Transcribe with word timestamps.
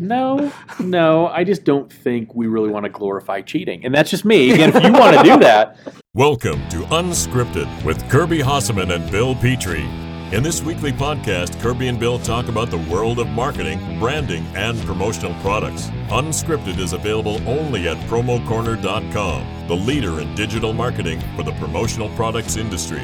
No, 0.00 0.50
no, 0.78 1.26
I 1.26 1.44
just 1.44 1.64
don't 1.64 1.92
think 1.92 2.34
we 2.34 2.46
really 2.46 2.70
want 2.70 2.84
to 2.84 2.90
glorify 2.90 3.42
cheating. 3.42 3.84
And 3.84 3.94
that's 3.94 4.10
just 4.10 4.24
me. 4.24 4.50
Again, 4.50 4.74
if 4.74 4.82
you 4.82 4.92
want 4.92 5.16
to 5.18 5.22
do 5.22 5.38
that, 5.40 5.76
Welcome 6.14 6.66
to 6.70 6.78
Unscripted 6.86 7.84
with 7.84 8.08
Kirby 8.10 8.38
Hasseman 8.38 8.94
and 8.94 9.10
Bill 9.10 9.34
Petrie. 9.34 9.88
In 10.34 10.42
this 10.42 10.62
weekly 10.62 10.90
podcast, 10.90 11.60
Kirby 11.60 11.88
and 11.88 12.00
Bill 12.00 12.18
talk 12.18 12.48
about 12.48 12.70
the 12.70 12.78
world 12.78 13.18
of 13.18 13.28
marketing, 13.28 13.98
branding, 13.98 14.46
and 14.54 14.80
promotional 14.86 15.34
products. 15.42 15.88
Unscripted 16.08 16.78
is 16.78 16.94
available 16.94 17.36
only 17.46 17.86
at 17.86 17.98
promocorner.com, 18.08 19.68
the 19.68 19.76
leader 19.76 20.20
in 20.20 20.34
digital 20.34 20.72
marketing 20.72 21.20
for 21.36 21.42
the 21.42 21.52
promotional 21.52 22.08
products 22.16 22.56
industry. 22.56 23.02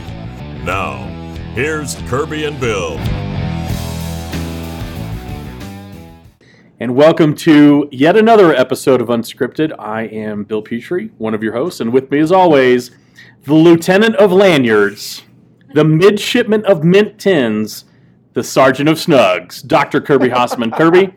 Now, 0.64 0.96
here's 1.54 1.94
Kirby 2.08 2.44
and 2.44 2.58
Bill. 2.58 2.96
And 6.78 6.94
welcome 6.94 7.34
to 7.36 7.88
yet 7.90 8.18
another 8.18 8.54
episode 8.54 9.00
of 9.00 9.08
Unscripted. 9.08 9.74
I 9.78 10.02
am 10.02 10.44
Bill 10.44 10.60
Petrie, 10.60 11.10
one 11.16 11.32
of 11.32 11.42
your 11.42 11.54
hosts, 11.54 11.80
and 11.80 11.90
with 11.90 12.10
me, 12.10 12.18
as 12.18 12.30
always, 12.30 12.90
the 13.44 13.54
Lieutenant 13.54 14.14
of 14.16 14.30
Lanyards, 14.30 15.22
the 15.72 15.84
Midshipman 15.84 16.66
of 16.66 16.84
Mint 16.84 17.18
Tins, 17.18 17.86
the 18.34 18.44
Sergeant 18.44 18.90
of 18.90 18.98
Snugz, 18.98 19.66
Dr. 19.66 20.02
Kirby 20.02 20.28
Hasseman. 20.28 20.70
Kirby, 20.76 21.14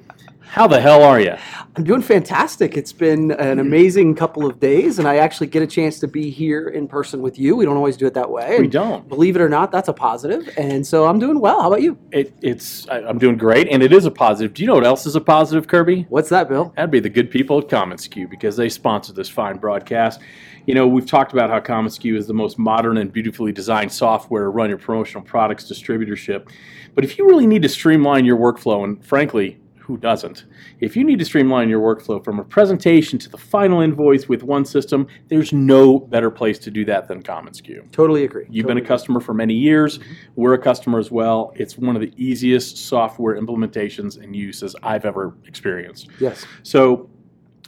how 0.49 0.65
the 0.65 0.81
hell 0.81 1.03
are 1.03 1.21
you? 1.21 1.35
I'm 1.75 1.83
doing 1.83 2.01
fantastic. 2.01 2.75
It's 2.75 2.91
been 2.91 3.29
an 3.33 3.59
amazing 3.59 4.15
couple 4.15 4.47
of 4.47 4.59
days, 4.59 4.97
and 4.97 5.07
I 5.07 5.17
actually 5.17 5.45
get 5.45 5.61
a 5.61 5.67
chance 5.67 5.99
to 5.99 6.07
be 6.07 6.31
here 6.31 6.69
in 6.69 6.87
person 6.87 7.21
with 7.21 7.37
you. 7.37 7.55
We 7.55 7.65
don't 7.65 7.77
always 7.77 7.95
do 7.95 8.07
it 8.07 8.15
that 8.15 8.31
way. 8.31 8.57
We 8.59 8.67
don't. 8.67 9.07
Believe 9.07 9.35
it 9.35 9.41
or 9.43 9.47
not, 9.47 9.71
that's 9.71 9.89
a 9.89 9.93
positive, 9.93 10.49
and 10.57 10.85
so 10.85 11.05
I'm 11.05 11.19
doing 11.19 11.39
well. 11.39 11.61
How 11.61 11.67
about 11.67 11.83
you? 11.83 11.99
It, 12.11 12.33
it's 12.41 12.89
I, 12.89 13.01
I'm 13.01 13.19
doing 13.19 13.37
great, 13.37 13.67
and 13.69 13.83
it 13.83 13.93
is 13.93 14.05
a 14.05 14.11
positive. 14.11 14.55
Do 14.55 14.63
you 14.63 14.67
know 14.67 14.73
what 14.73 14.87
else 14.87 15.05
is 15.05 15.15
a 15.15 15.21
positive, 15.21 15.67
Kirby? 15.67 16.07
What's 16.09 16.29
that, 16.29 16.49
Bill? 16.49 16.73
That'd 16.75 16.89
be 16.89 16.99
the 16.99 17.09
good 17.09 17.29
people 17.29 17.59
at 17.59 17.67
commonsku 17.67 18.27
because 18.27 18.57
they 18.57 18.69
sponsor 18.69 19.13
this 19.13 19.29
fine 19.29 19.57
broadcast. 19.57 20.19
You 20.65 20.73
know, 20.73 20.87
we've 20.87 21.05
talked 21.05 21.31
about 21.31 21.51
how 21.51 21.59
commonsku 21.59 22.17
is 22.17 22.25
the 22.25 22.33
most 22.33 22.57
modern 22.57 22.97
and 22.97 23.13
beautifully 23.13 23.51
designed 23.51 23.91
software 23.91 24.45
to 24.45 24.49
run 24.49 24.69
your 24.69 24.79
promotional 24.79 25.23
products 25.23 25.71
distributorship. 25.71 26.49
But 26.95 27.03
if 27.03 27.19
you 27.19 27.27
really 27.27 27.45
need 27.45 27.61
to 27.61 27.69
streamline 27.69 28.25
your 28.25 28.37
workflow, 28.37 28.83
and 28.83 29.03
frankly, 29.05 29.59
who 29.89 29.97
doesn't? 29.97 30.45
If 30.81 30.95
you 30.95 31.03
need 31.03 31.17
to 31.17 31.25
streamline 31.25 31.67
your 31.67 31.81
workflow 31.81 32.23
from 32.23 32.37
a 32.37 32.43
presentation 32.43 33.17
to 33.17 33.27
the 33.27 33.39
final 33.39 33.81
invoice 33.81 34.29
with 34.29 34.43
one 34.43 34.63
system, 34.63 35.07
there's 35.29 35.51
no 35.51 35.97
better 35.97 36.29
place 36.29 36.59
to 36.59 36.69
do 36.69 36.85
that 36.85 37.07
than 37.07 37.23
commonsku. 37.23 37.91
Totally 37.91 38.23
agree. 38.23 38.45
You've 38.51 38.67
been 38.67 38.77
a 38.77 38.81
Totally 38.81 38.87
customer 38.87 39.19
for 39.19 39.33
many 39.33 39.55
years. 39.55 39.97
Mm-hmm. 39.97 40.13
We're 40.35 40.53
a 40.53 40.61
customer 40.61 40.99
as 40.99 41.09
well. 41.09 41.51
It's 41.55 41.75
one 41.75 41.95
of 41.95 42.03
the 42.03 42.13
easiest 42.17 42.77
software 42.77 43.41
implementations 43.41 44.21
and 44.21 44.35
uses 44.35 44.75
I've 44.83 45.05
ever 45.05 45.33
experienced. 45.47 46.09
Yes. 46.19 46.45
So, 46.61 47.09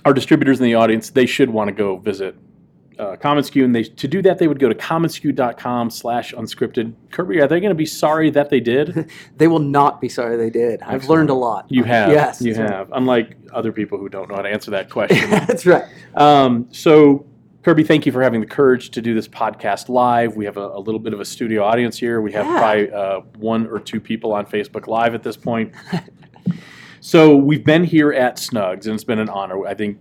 our 0.06 0.14
distributors 0.14 0.60
in 0.60 0.66
the 0.66 0.76
audience, 0.76 1.10
they 1.10 1.26
should 1.26 1.50
want 1.50 1.70
to 1.70 1.74
go 1.74 1.98
visit 1.98 2.36
uh, 3.00 3.16
commonsku, 3.16 3.64
and 3.64 3.74
they 3.76 3.84
to 3.84 4.08
do 4.08 4.22
that 4.22 4.38
they 4.38 4.48
would 4.48 4.60
go 4.60 4.70
to 4.70 4.76
commonsku.com/slash 4.76 6.34
unscripted. 6.34 6.94
Kirby, 7.12 7.40
are 7.42 7.48
they 7.48 7.60
going 7.60 7.70
to 7.72 7.76
be 7.76 7.86
sorry 7.86 8.30
that 8.32 8.50
they 8.50 8.60
did? 8.60 9.10
They 9.38 9.48
will 9.48 9.60
not 9.60 10.00
be 10.02 10.08
sorry 10.10 10.38
they 10.38 10.50
did. 10.52 10.82
I've 10.84 11.10
learned 11.10 11.30
a 11.32 11.34
lot. 11.34 11.66
You 11.70 11.84
have, 11.84 12.12
Yes. 12.12 12.42
you 12.42 12.54
that's 12.54 12.70
right. 12.70 12.78
have. 12.78 12.92
Unlike 12.94 13.38
other 13.54 13.72
people 13.72 13.98
who 13.98 14.08
don't 14.10 14.30
know 14.30 14.36
how 14.36 14.42
to 14.44 14.50
answer 14.50 14.70
that 14.72 14.90
question. 14.90 15.30
that's 15.32 15.66
right. 15.66 15.84
Um, 16.16 16.68
so, 16.72 17.26
Kirby, 17.64 17.84
thank 17.84 18.06
you 18.06 18.12
for 18.12 18.22
having 18.22 18.40
the 18.40 18.46
courage 18.46 18.92
to 18.92 19.02
do 19.02 19.14
this 19.16 19.28
podcast 19.28 19.90
live. 19.90 20.36
We 20.36 20.46
have 20.46 20.58
a, 20.58 20.68
a 20.68 20.80
little 20.80 21.00
bit 21.00 21.14
of 21.14 21.20
a 21.20 21.26
studio 21.26 21.64
audience 21.64 21.98
here. 21.98 22.22
We 22.22 22.32
have 22.34 22.46
Yeah. 22.46 22.60
probably 22.60 22.92
uh, 22.92 23.20
one 23.38 23.66
or 23.68 23.80
two 23.80 24.00
people 24.00 24.32
on 24.34 24.46
Facebook 24.46 24.86
Live 24.88 25.16
at 25.16 25.24
this 25.24 25.38
point. 25.38 25.74
so, 27.00 27.36
we've 27.36 27.64
been 27.64 27.84
here 27.84 28.12
at 28.14 28.38
Snugz, 28.38 28.86
and 28.86 28.94
it's 28.96 29.04
been 29.04 29.20
an 29.20 29.30
honor. 29.30 29.66
I 29.66 29.74
think, 29.74 29.98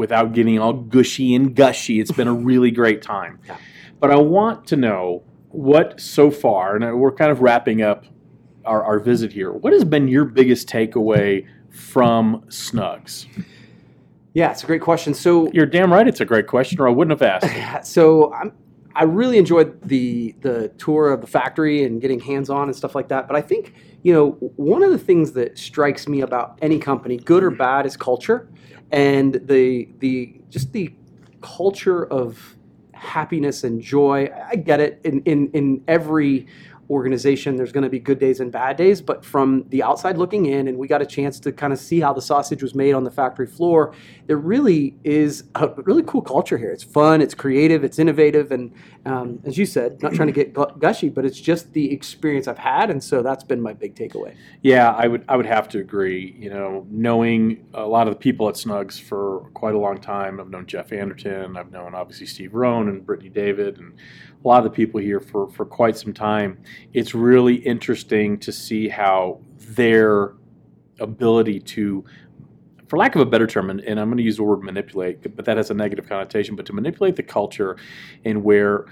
without 0.00 0.32
getting 0.32 0.58
all 0.58 0.72
gushy 0.72 1.34
and 1.34 1.54
gushy, 1.54 2.00
it's 2.00 2.10
been 2.10 2.26
a 2.26 2.32
really 2.50 2.70
great 2.70 3.02
time. 3.02 3.38
Yeah. 3.46 3.58
But 4.00 4.10
I 4.10 4.16
want 4.16 4.66
to 4.68 4.76
know 4.76 5.22
what 5.50 6.00
so 6.00 6.30
far, 6.30 6.74
and 6.74 6.98
we're 6.98 7.12
kind 7.12 7.30
of 7.30 7.42
wrapping 7.42 7.82
up 7.82 8.06
our, 8.64 8.82
our 8.82 8.98
visit 8.98 9.30
here. 9.30 9.52
What 9.52 9.74
has 9.74 9.84
been 9.84 10.08
your 10.08 10.24
biggest 10.24 10.68
takeaway 10.68 11.46
from 11.68 12.42
Snugz? 12.48 13.26
Yeah, 14.32 14.52
it's 14.52 14.62
a 14.62 14.66
great 14.66 14.80
question. 14.80 15.12
So, 15.12 15.50
You're 15.52 15.66
damn 15.66 15.92
right. 15.92 16.08
It's 16.08 16.20
a 16.20 16.24
great 16.24 16.46
question, 16.46 16.80
or 16.80 16.88
I 16.88 16.90
wouldn't 16.90 17.20
have 17.20 17.42
asked. 17.44 17.86
so 17.92 18.32
I'm, 18.32 18.52
I 18.94 19.04
really 19.04 19.38
enjoyed 19.38 19.80
the 19.82 20.34
the 20.40 20.68
tour 20.78 21.12
of 21.12 21.20
the 21.20 21.26
factory 21.26 21.84
and 21.84 22.00
getting 22.00 22.20
hands 22.20 22.48
on 22.48 22.68
and 22.68 22.76
stuff 22.76 22.94
like 22.94 23.08
that. 23.08 23.28
But 23.28 23.36
I 23.36 23.42
think 23.42 23.74
you 24.02 24.12
know 24.12 24.30
one 24.56 24.82
of 24.82 24.90
the 24.92 24.98
things 24.98 25.32
that 25.32 25.58
strikes 25.58 26.08
me 26.08 26.22
about 26.22 26.58
any 26.62 26.78
company, 26.78 27.18
good 27.18 27.44
or 27.44 27.50
bad, 27.50 27.86
is 27.86 27.96
culture, 27.96 28.48
and 28.92 29.34
the 29.34 29.88
the 29.98 30.40
just 30.48 30.72
the 30.72 30.94
culture 31.40 32.06
of 32.06 32.56
happiness 32.92 33.64
and 33.64 33.80
joy. 33.80 34.30
I 34.50 34.56
get 34.56 34.80
it 34.80 35.00
in 35.04 35.22
in 35.22 35.50
in 35.52 35.84
every 35.88 36.46
organization 36.90 37.54
there's 37.54 37.70
going 37.70 37.84
to 37.84 37.88
be 37.88 38.00
good 38.00 38.18
days 38.18 38.40
and 38.40 38.50
bad 38.50 38.76
days 38.76 39.00
but 39.00 39.24
from 39.24 39.64
the 39.68 39.80
outside 39.80 40.18
looking 40.18 40.46
in 40.46 40.66
and 40.66 40.76
we 40.76 40.88
got 40.88 41.00
a 41.00 41.06
chance 41.06 41.38
to 41.38 41.52
kind 41.52 41.72
of 41.72 41.78
see 41.78 42.00
how 42.00 42.12
the 42.12 42.20
sausage 42.20 42.64
was 42.64 42.74
made 42.74 42.92
on 42.94 43.04
the 43.04 43.10
factory 43.10 43.46
floor 43.46 43.94
there 44.26 44.36
really 44.36 44.96
is 45.04 45.44
a 45.54 45.68
really 45.84 46.02
cool 46.02 46.20
culture 46.20 46.58
here 46.58 46.72
it's 46.72 46.82
fun 46.82 47.22
it's 47.22 47.32
creative 47.32 47.84
it's 47.84 48.00
innovative 48.00 48.50
and 48.50 48.72
um, 49.06 49.40
as 49.44 49.56
you 49.56 49.66
said 49.66 50.02
not 50.02 50.12
trying 50.12 50.28
to 50.28 50.32
get 50.32 50.52
gushy 50.78 51.08
but 51.08 51.24
it's 51.24 51.40
just 51.40 51.72
the 51.72 51.92
experience 51.92 52.46
i've 52.46 52.58
had 52.58 52.90
and 52.90 53.02
so 53.02 53.22
that's 53.22 53.44
been 53.44 53.60
my 53.60 53.72
big 53.72 53.94
takeaway 53.94 54.34
Yeah, 54.62 54.90
I 54.92 55.06
would 55.06 55.24
I 55.28 55.36
would 55.36 55.46
have 55.46 55.68
to 55.70 55.78
agree. 55.78 56.36
You 56.38 56.50
know, 56.50 56.86
knowing 56.90 57.66
a 57.74 57.86
lot 57.86 58.08
of 58.08 58.14
the 58.14 58.18
people 58.18 58.48
at 58.48 58.56
Snugz 58.56 59.00
for 59.00 59.48
quite 59.54 59.74
a 59.74 59.78
long 59.78 59.98
time. 59.98 60.40
I've 60.40 60.50
known 60.50 60.66
Jeff 60.66 60.92
Anderton. 60.92 61.56
I've 61.56 61.70
known 61.70 61.94
obviously 61.94 62.26
Steve 62.26 62.54
Rohn 62.54 62.88
and 62.88 63.04
Brittany 63.04 63.30
David 63.30 63.78
and 63.78 63.94
a 64.42 64.48
lot 64.48 64.58
of 64.58 64.64
the 64.64 64.70
people 64.70 65.00
here 65.00 65.20
for 65.20 65.48
for 65.50 65.64
quite 65.64 65.96
some 65.96 66.12
time. 66.12 66.58
It's 66.92 67.14
really 67.14 67.56
interesting 67.56 68.38
to 68.40 68.52
see 68.52 68.88
how 68.88 69.40
their 69.58 70.34
ability 70.98 71.60
to 71.60 72.04
for 72.90 72.96
lack 72.98 73.14
of 73.14 73.20
a 73.20 73.24
better 73.26 73.46
term, 73.46 73.70
and, 73.70 73.80
and 73.82 74.00
I'm 74.00 74.08
going 74.08 74.18
to 74.18 74.24
use 74.24 74.36
the 74.36 74.42
word 74.42 74.64
manipulate, 74.64 75.22
but 75.36 75.44
that 75.44 75.56
has 75.56 75.70
a 75.70 75.74
negative 75.74 76.08
connotation, 76.08 76.56
but 76.56 76.66
to 76.66 76.72
manipulate 76.72 77.14
the 77.14 77.22
culture 77.22 77.76
and 78.24 78.42
where 78.42 78.86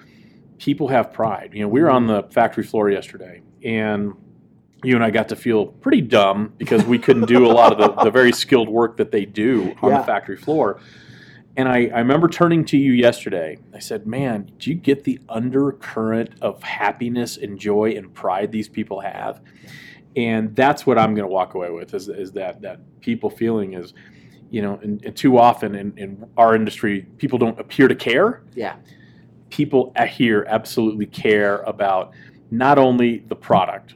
people 0.58 0.86
have 0.86 1.12
pride. 1.12 1.50
You 1.52 1.62
know, 1.62 1.68
we 1.68 1.82
were 1.82 1.90
on 1.90 2.06
the 2.06 2.22
factory 2.30 2.62
floor 2.62 2.88
yesterday, 2.90 3.42
and 3.64 4.12
you 4.84 4.94
and 4.94 5.04
I 5.04 5.10
got 5.10 5.28
to 5.30 5.36
feel 5.36 5.66
pretty 5.66 6.00
dumb 6.00 6.52
because 6.58 6.84
we 6.84 6.96
couldn't 6.96 7.26
do 7.26 7.44
a 7.44 7.50
lot 7.50 7.72
of 7.72 7.78
the, 7.96 8.04
the 8.04 8.10
very 8.12 8.30
skilled 8.30 8.68
work 8.68 8.96
that 8.98 9.10
they 9.10 9.24
do 9.24 9.74
on 9.82 9.90
Yeah. 9.90 9.98
the 9.98 10.04
factory 10.04 10.36
floor. 10.36 10.80
And 11.56 11.68
I, 11.68 11.86
I 11.92 11.98
remember 11.98 12.28
turning 12.28 12.64
to 12.66 12.76
you 12.78 12.92
yesterday. 12.92 13.58
I 13.74 13.80
said, 13.80 14.06
Man, 14.06 14.52
do 14.58 14.70
you 14.70 14.76
get 14.76 15.02
the 15.02 15.18
undercurrent 15.28 16.34
of 16.40 16.62
happiness 16.62 17.36
and 17.36 17.58
joy 17.58 17.94
and 17.96 18.14
pride 18.14 18.52
these 18.52 18.68
people 18.68 19.00
have? 19.00 19.40
And 20.18 20.56
that's 20.56 20.84
what 20.84 20.98
I'm 20.98 21.14
going 21.14 21.28
to 21.28 21.32
walk 21.32 21.54
away 21.54 21.70
with 21.70 21.94
is, 21.94 22.08
is 22.08 22.32
that, 22.32 22.60
that 22.62 22.80
people 23.00 23.30
feeling 23.30 23.74
is, 23.74 23.94
you 24.50 24.62
know, 24.62 24.80
and, 24.82 25.02
and 25.04 25.16
too 25.16 25.38
often 25.38 25.76
in, 25.76 25.96
in 25.96 26.28
our 26.36 26.56
industry, 26.56 27.02
people 27.18 27.38
don't 27.38 27.58
appear 27.60 27.86
to 27.86 27.94
care. 27.94 28.42
Yeah. 28.56 28.74
People 29.50 29.94
here 30.10 30.44
absolutely 30.48 31.06
care 31.06 31.58
about 31.58 32.14
not 32.50 32.78
only 32.78 33.18
the 33.28 33.36
product, 33.36 33.94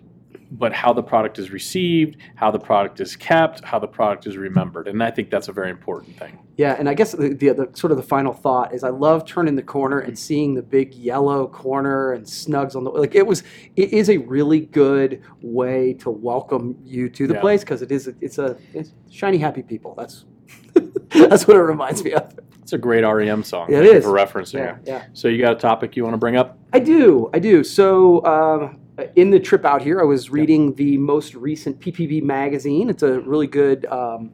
but 0.52 0.72
how 0.72 0.92
the 0.92 1.02
product 1.02 1.38
is 1.38 1.50
received, 1.50 2.18
how 2.34 2.50
the 2.50 2.58
product 2.58 3.00
is 3.00 3.16
kept, 3.16 3.64
how 3.64 3.78
the 3.78 3.86
product 3.86 4.26
is 4.26 4.36
remembered. 4.36 4.86
And 4.86 5.02
I 5.02 5.10
think 5.10 5.30
that's 5.30 5.48
a 5.48 5.52
very 5.52 5.70
important 5.70 6.18
thing. 6.18 6.38
Yeah, 6.58 6.76
and 6.78 6.88
I 6.90 6.94
guess 6.94 7.12
the, 7.12 7.30
the, 7.30 7.52
the 7.54 7.70
sort 7.72 7.90
of 7.90 7.96
the 7.96 8.02
final 8.02 8.34
thought 8.34 8.74
is 8.74 8.84
I 8.84 8.90
love 8.90 9.24
turning 9.24 9.56
the 9.56 9.62
corner 9.62 10.00
and 10.00 10.18
seeing 10.18 10.54
the 10.54 10.62
big 10.62 10.94
yellow 10.94 11.46
corner 11.46 12.12
and 12.12 12.26
snugs 12.26 12.76
on 12.76 12.84
the 12.84 12.90
like 12.90 13.14
it 13.14 13.26
was 13.26 13.42
it 13.76 13.94
is 13.94 14.10
a 14.10 14.18
really 14.18 14.60
good 14.60 15.22
way 15.40 15.94
to 15.94 16.10
welcome 16.10 16.76
you 16.84 17.08
to 17.08 17.26
the 17.26 17.34
Yeah. 17.34 17.40
place 17.40 17.60
because 17.60 17.80
it 17.80 17.90
is 17.90 18.08
a, 18.08 18.14
it's 18.20 18.36
a 18.36 18.58
it's 18.74 18.92
shiny 19.10 19.38
happy 19.38 19.62
people. 19.62 19.94
That's 19.96 20.26
that's 21.08 21.46
what 21.48 21.56
it 21.56 21.60
reminds 21.62 22.04
me 22.04 22.12
of. 22.12 22.38
It's 22.60 22.74
a 22.74 22.78
great 22.78 23.04
REM 23.04 23.42
song. 23.42 23.72
Yeah, 23.72 23.78
it 23.78 23.86
is. 23.86 24.04
For 24.04 24.10
referencing 24.12 24.54
Yeah, 24.58 24.76
yeah. 24.84 25.04
So 25.14 25.28
you 25.28 25.40
got 25.40 25.52
a 25.52 25.58
topic 25.58 25.96
you 25.96 26.04
want 26.04 26.14
to 26.14 26.18
bring 26.18 26.36
up? 26.36 26.58
I 26.74 26.78
do, 26.78 27.30
I 27.32 27.38
do. 27.38 27.64
So 27.64 28.24
um, 28.26 28.78
in 29.16 29.30
the 29.30 29.40
trip 29.40 29.64
out 29.64 29.82
here, 29.82 30.00
I 30.00 30.04
was 30.04 30.30
reading 30.30 30.74
the 30.74 30.96
most 30.98 31.34
recent 31.34 31.80
PPB 31.80 32.22
magazine. 32.22 32.90
It's 32.90 33.02
a 33.02 33.20
really 33.20 33.46
good 33.46 33.86
um, 33.86 34.32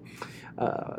uh, 0.56 0.96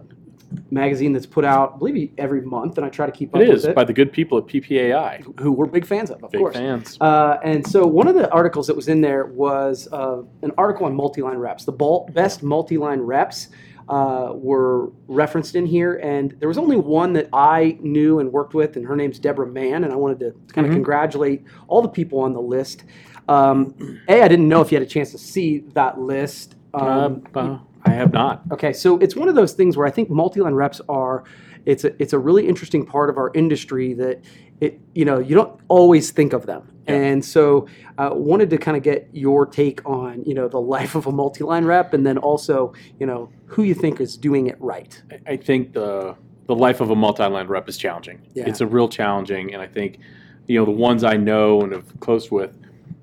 magazine 0.71 1.13
that's 1.13 1.25
put 1.25 1.45
out, 1.45 1.73
I 1.75 1.77
believe, 1.77 2.11
every 2.17 2.41
month, 2.41 2.77
and 2.77 2.85
I 2.85 2.89
try 2.89 3.05
to 3.05 3.11
keep 3.11 3.35
up 3.35 3.41
It 3.41 3.49
is 3.49 3.65
it. 3.65 3.75
by 3.75 3.83
the 3.83 3.93
good 3.93 4.11
people 4.11 4.37
at 4.37 4.45
PPAI. 4.47 5.39
who 5.39 5.51
we're 5.51 5.65
big 5.65 5.85
fans 5.85 6.09
of, 6.09 6.23
of 6.23 6.31
Big 6.31 6.39
course. 6.39 6.55
fans. 6.55 6.97
Uh, 7.01 7.37
and 7.43 7.65
so 7.67 7.85
one 7.85 8.07
of 8.07 8.15
the 8.15 8.31
articles 8.31 8.65
that 8.67 8.75
was 8.75 8.87
in 8.87 9.01
there 9.01 9.25
was 9.25 9.87
uh, 9.91 10.21
an 10.41 10.51
article 10.57 10.85
on 10.85 10.95
multi-line 10.95 11.37
reps. 11.37 11.65
The 11.65 12.05
best 12.13 12.41
multi-line 12.43 13.01
reps 13.01 13.49
uh, 13.89 14.31
were 14.35 14.91
referenced 15.07 15.55
in 15.55 15.65
here, 15.65 15.95
and 15.95 16.35
there 16.39 16.47
was 16.47 16.59
only 16.59 16.77
one 16.77 17.11
that 17.13 17.27
I 17.33 17.77
knew 17.81 18.19
and 18.19 18.31
worked 18.31 18.53
with, 18.53 18.75
and 18.77 18.85
her 18.85 18.95
name's 18.95 19.17
Deborah 19.19 19.47
Mann, 19.47 19.83
and 19.83 19.91
I 19.91 19.95
wanted 19.95 20.19
to 20.19 20.35
kind 20.53 20.65
of 20.67 20.71
Mhm. 20.71 20.75
congratulate 20.77 21.43
all 21.67 21.81
the 21.81 21.89
people 21.89 22.19
on 22.19 22.33
the 22.33 22.41
list. 22.41 22.83
Um, 23.29 23.99
a, 24.07 24.21
I 24.23 24.27
didn't 24.27 24.47
know 24.49 24.61
if 24.61 24.71
you 24.71 24.77
had 24.77 24.85
a 24.85 24.89
chance 24.89 25.11
to 25.11 25.17
see 25.17 25.59
that 25.73 25.99
list. 25.99 26.55
Um, 26.73 27.23
Uh, 27.35 27.39
uh, 27.39 27.59
I 27.85 27.91
have 27.91 28.11
not. 28.11 28.41
Okay, 28.51 28.73
so 28.73 28.97
it's 28.97 29.15
one 29.15 29.29
of 29.29 29.35
those 29.35 29.53
things 29.53 29.77
where 29.77 29.87
I 29.87 29.91
think 29.91 30.09
multi-line 30.09 30.53
reps 30.53 30.81
are 30.89 31.23
it's 31.65 31.83
a, 31.83 31.91
it's 32.01 32.13
a 32.13 32.19
really 32.19 32.47
interesting 32.47 32.85
part 32.85 33.09
of 33.09 33.17
our 33.17 33.31
industry 33.35 33.93
that 33.93 34.23
it 34.61 34.79
you 34.95 35.05
know 35.05 35.19
you 35.19 35.35
don't 35.35 35.59
always 35.67 36.11
think 36.11 36.33
of 36.33 36.45
them. 36.45 36.63
Yeah. 36.87 36.95
And 36.95 37.23
so 37.23 37.67
uh, 37.97 38.09
wanted 38.13 38.49
to 38.49 38.57
kind 38.57 38.75
of 38.75 38.83
get 38.83 39.07
your 39.13 39.45
take 39.45 39.85
on 39.87 40.23
you 40.25 40.33
know 40.33 40.47
the 40.47 40.59
life 40.75 40.95
of 40.95 41.05
a 41.07 41.11
multi-line 41.11 41.65
rep 41.65 41.93
and 41.93 42.05
then 42.05 42.17
also 42.17 42.73
you 42.99 43.05
know 43.05 43.29
who 43.45 43.63
you 43.63 43.75
think 43.75 44.01
is 44.01 44.17
doing 44.17 44.47
it 44.47 44.57
right. 44.59 45.01
I- 45.11 45.33
I 45.33 45.37
think 45.37 45.73
the 45.73 46.15
the 46.47 46.55
life 46.55 46.81
of 46.81 46.89
a 46.89 46.95
multi-line 46.95 47.47
rep 47.47 47.69
is 47.69 47.77
challenging. 47.77 48.19
Yeah. 48.33 48.47
It's 48.49 48.61
a 48.61 48.67
real 48.67 48.89
challenging, 48.89 49.53
and 49.53 49.61
I 49.61 49.67
think 49.67 49.99
you 50.47 50.57
know 50.59 50.65
the 50.65 50.71
ones 50.89 51.03
I 51.03 51.15
know 51.15 51.61
and 51.61 51.71
have 51.73 51.99
close 51.99 52.31
with, 52.31 52.51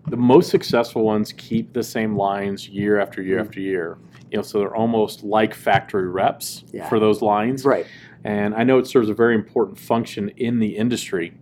the 0.08 0.16
most 0.16 0.50
successful 0.50 1.02
ones 1.02 1.32
keep 1.32 1.72
the 1.72 1.82
same 1.82 2.16
lines 2.16 2.68
year 2.68 3.00
after 3.00 3.22
year 3.22 3.38
Mm. 3.38 3.46
after 3.46 3.60
year. 3.60 3.98
You 4.30 4.38
know, 4.38 4.42
so 4.42 4.58
they're 4.58 4.74
almost 4.74 5.22
like 5.24 5.54
factory 5.54 6.08
reps 6.08 6.64
Yeah. 6.72 6.88
for 6.88 6.98
those 6.98 7.22
lines. 7.22 7.64
Right. 7.64 7.86
And 8.24 8.54
I 8.54 8.64
know 8.64 8.78
it 8.78 8.86
serves 8.86 9.08
a 9.08 9.14
very 9.14 9.34
important 9.34 9.78
function 9.78 10.30
in 10.36 10.58
the 10.58 10.76
industry. 10.76 11.32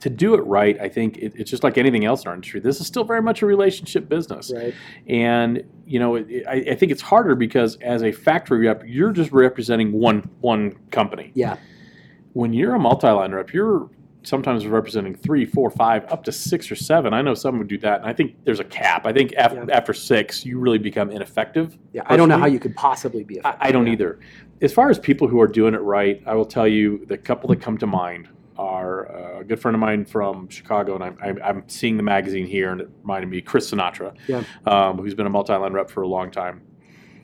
To 0.00 0.10
do 0.10 0.34
it 0.34 0.42
right, 0.42 0.78
I 0.80 0.88
think 0.88 1.16
it, 1.18 1.32
it's 1.34 1.50
just 1.50 1.64
like 1.64 1.76
anything 1.76 2.04
else 2.04 2.22
in 2.22 2.28
our 2.28 2.34
industry. 2.34 2.60
This 2.60 2.80
is 2.80 2.86
still 2.86 3.02
very 3.04 3.20
much 3.22 3.42
a 3.42 3.46
relationship 3.46 4.08
business. 4.08 4.52
Right. 4.54 4.72
And 5.08 5.64
you 5.86 5.98
know, 5.98 6.16
it, 6.16 6.44
I, 6.46 6.52
I 6.70 6.74
think 6.76 6.92
it's 6.92 7.02
harder 7.02 7.34
because 7.34 7.76
as 7.76 8.02
a 8.04 8.12
factory 8.12 8.66
rep, 8.66 8.82
you're 8.86 9.10
just 9.12 9.32
representing 9.32 9.90
one 9.92 10.28
one 10.40 10.76
company. 10.92 11.32
Yeah. 11.34 11.56
When 12.34 12.52
you're 12.52 12.74
a 12.74 12.78
multi-line 12.78 13.32
rep, 13.32 13.52
you're 13.52 13.88
sometimes 14.28 14.66
representing 14.66 15.14
three, 15.14 15.44
four, 15.44 15.70
five, 15.70 16.04
up 16.12 16.22
to 16.24 16.32
six 16.32 16.70
or 16.70 16.76
seven. 16.76 17.14
I 17.14 17.22
know 17.22 17.34
some 17.34 17.58
would 17.58 17.68
do 17.68 17.78
that, 17.78 18.00
and 18.00 18.08
I 18.08 18.12
think 18.12 18.36
there's 18.44 18.60
a 18.60 18.64
cap. 18.64 19.06
I 19.06 19.12
think 19.12 19.32
af- 19.36 19.54
Yeah. 19.54 19.64
after 19.72 19.92
six, 19.94 20.44
you 20.44 20.58
really 20.60 20.78
become 20.78 21.10
ineffective. 21.10 21.76
Yeah. 21.92 22.02
I 22.06 22.16
don't 22.16 22.28
know 22.28 22.38
how 22.38 22.46
you 22.46 22.60
could 22.60 22.76
possibly 22.76 23.24
be. 23.24 23.42
I, 23.44 23.56
I 23.60 23.72
don't 23.72 23.88
either. 23.88 24.20
As 24.60 24.72
far 24.72 24.90
as 24.90 24.98
people 24.98 25.26
who 25.28 25.40
are 25.40 25.46
doing 25.46 25.74
it 25.74 25.78
right, 25.80 26.22
I 26.26 26.34
will 26.34 26.44
tell 26.44 26.68
you 26.68 27.04
the 27.06 27.16
couple 27.16 27.48
that 27.50 27.60
come 27.60 27.78
to 27.78 27.86
mind 27.86 28.28
are 28.58 29.10
uh, 29.10 29.40
a 29.40 29.44
good 29.44 29.60
friend 29.60 29.74
of 29.74 29.80
mine 29.80 30.04
from 30.04 30.48
Chicago, 30.48 30.94
and 30.96 31.04
I'm, 31.04 31.16
I'm, 31.22 31.38
I'm 31.42 31.68
seeing 31.68 31.96
the 31.96 32.02
magazine 32.02 32.46
here, 32.46 32.70
and 32.72 32.80
it 32.80 32.90
reminded 33.02 33.30
me 33.30 33.40
Chris 33.40 33.70
Sinatra, 33.70 34.14
Yeah. 34.26 34.42
um, 34.66 34.98
who's 34.98 35.14
been 35.14 35.26
a 35.26 35.30
multi-line 35.30 35.72
rep 35.72 35.88
for 35.88 36.02
a 36.02 36.08
long 36.08 36.30
time. 36.30 36.60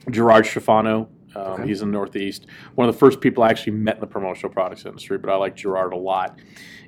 Gerard 0.09 0.45
Stefano, 0.45 1.09
um, 1.35 1.53
Okay. 1.53 1.67
he's 1.67 1.81
in 1.81 1.89
the 1.89 1.93
Northeast. 1.93 2.47
One 2.75 2.87
of 2.87 2.95
the 2.95 2.99
first 2.99 3.19
people 3.21 3.43
I 3.43 3.49
actually 3.49 3.73
met 3.73 3.95
in 3.95 4.01
the 4.01 4.07
promotional 4.07 4.51
products 4.51 4.85
industry, 4.85 5.17
but 5.17 5.29
I 5.29 5.35
like 5.35 5.55
Gerard 5.55 5.93
a 5.93 5.97
lot. 5.97 6.39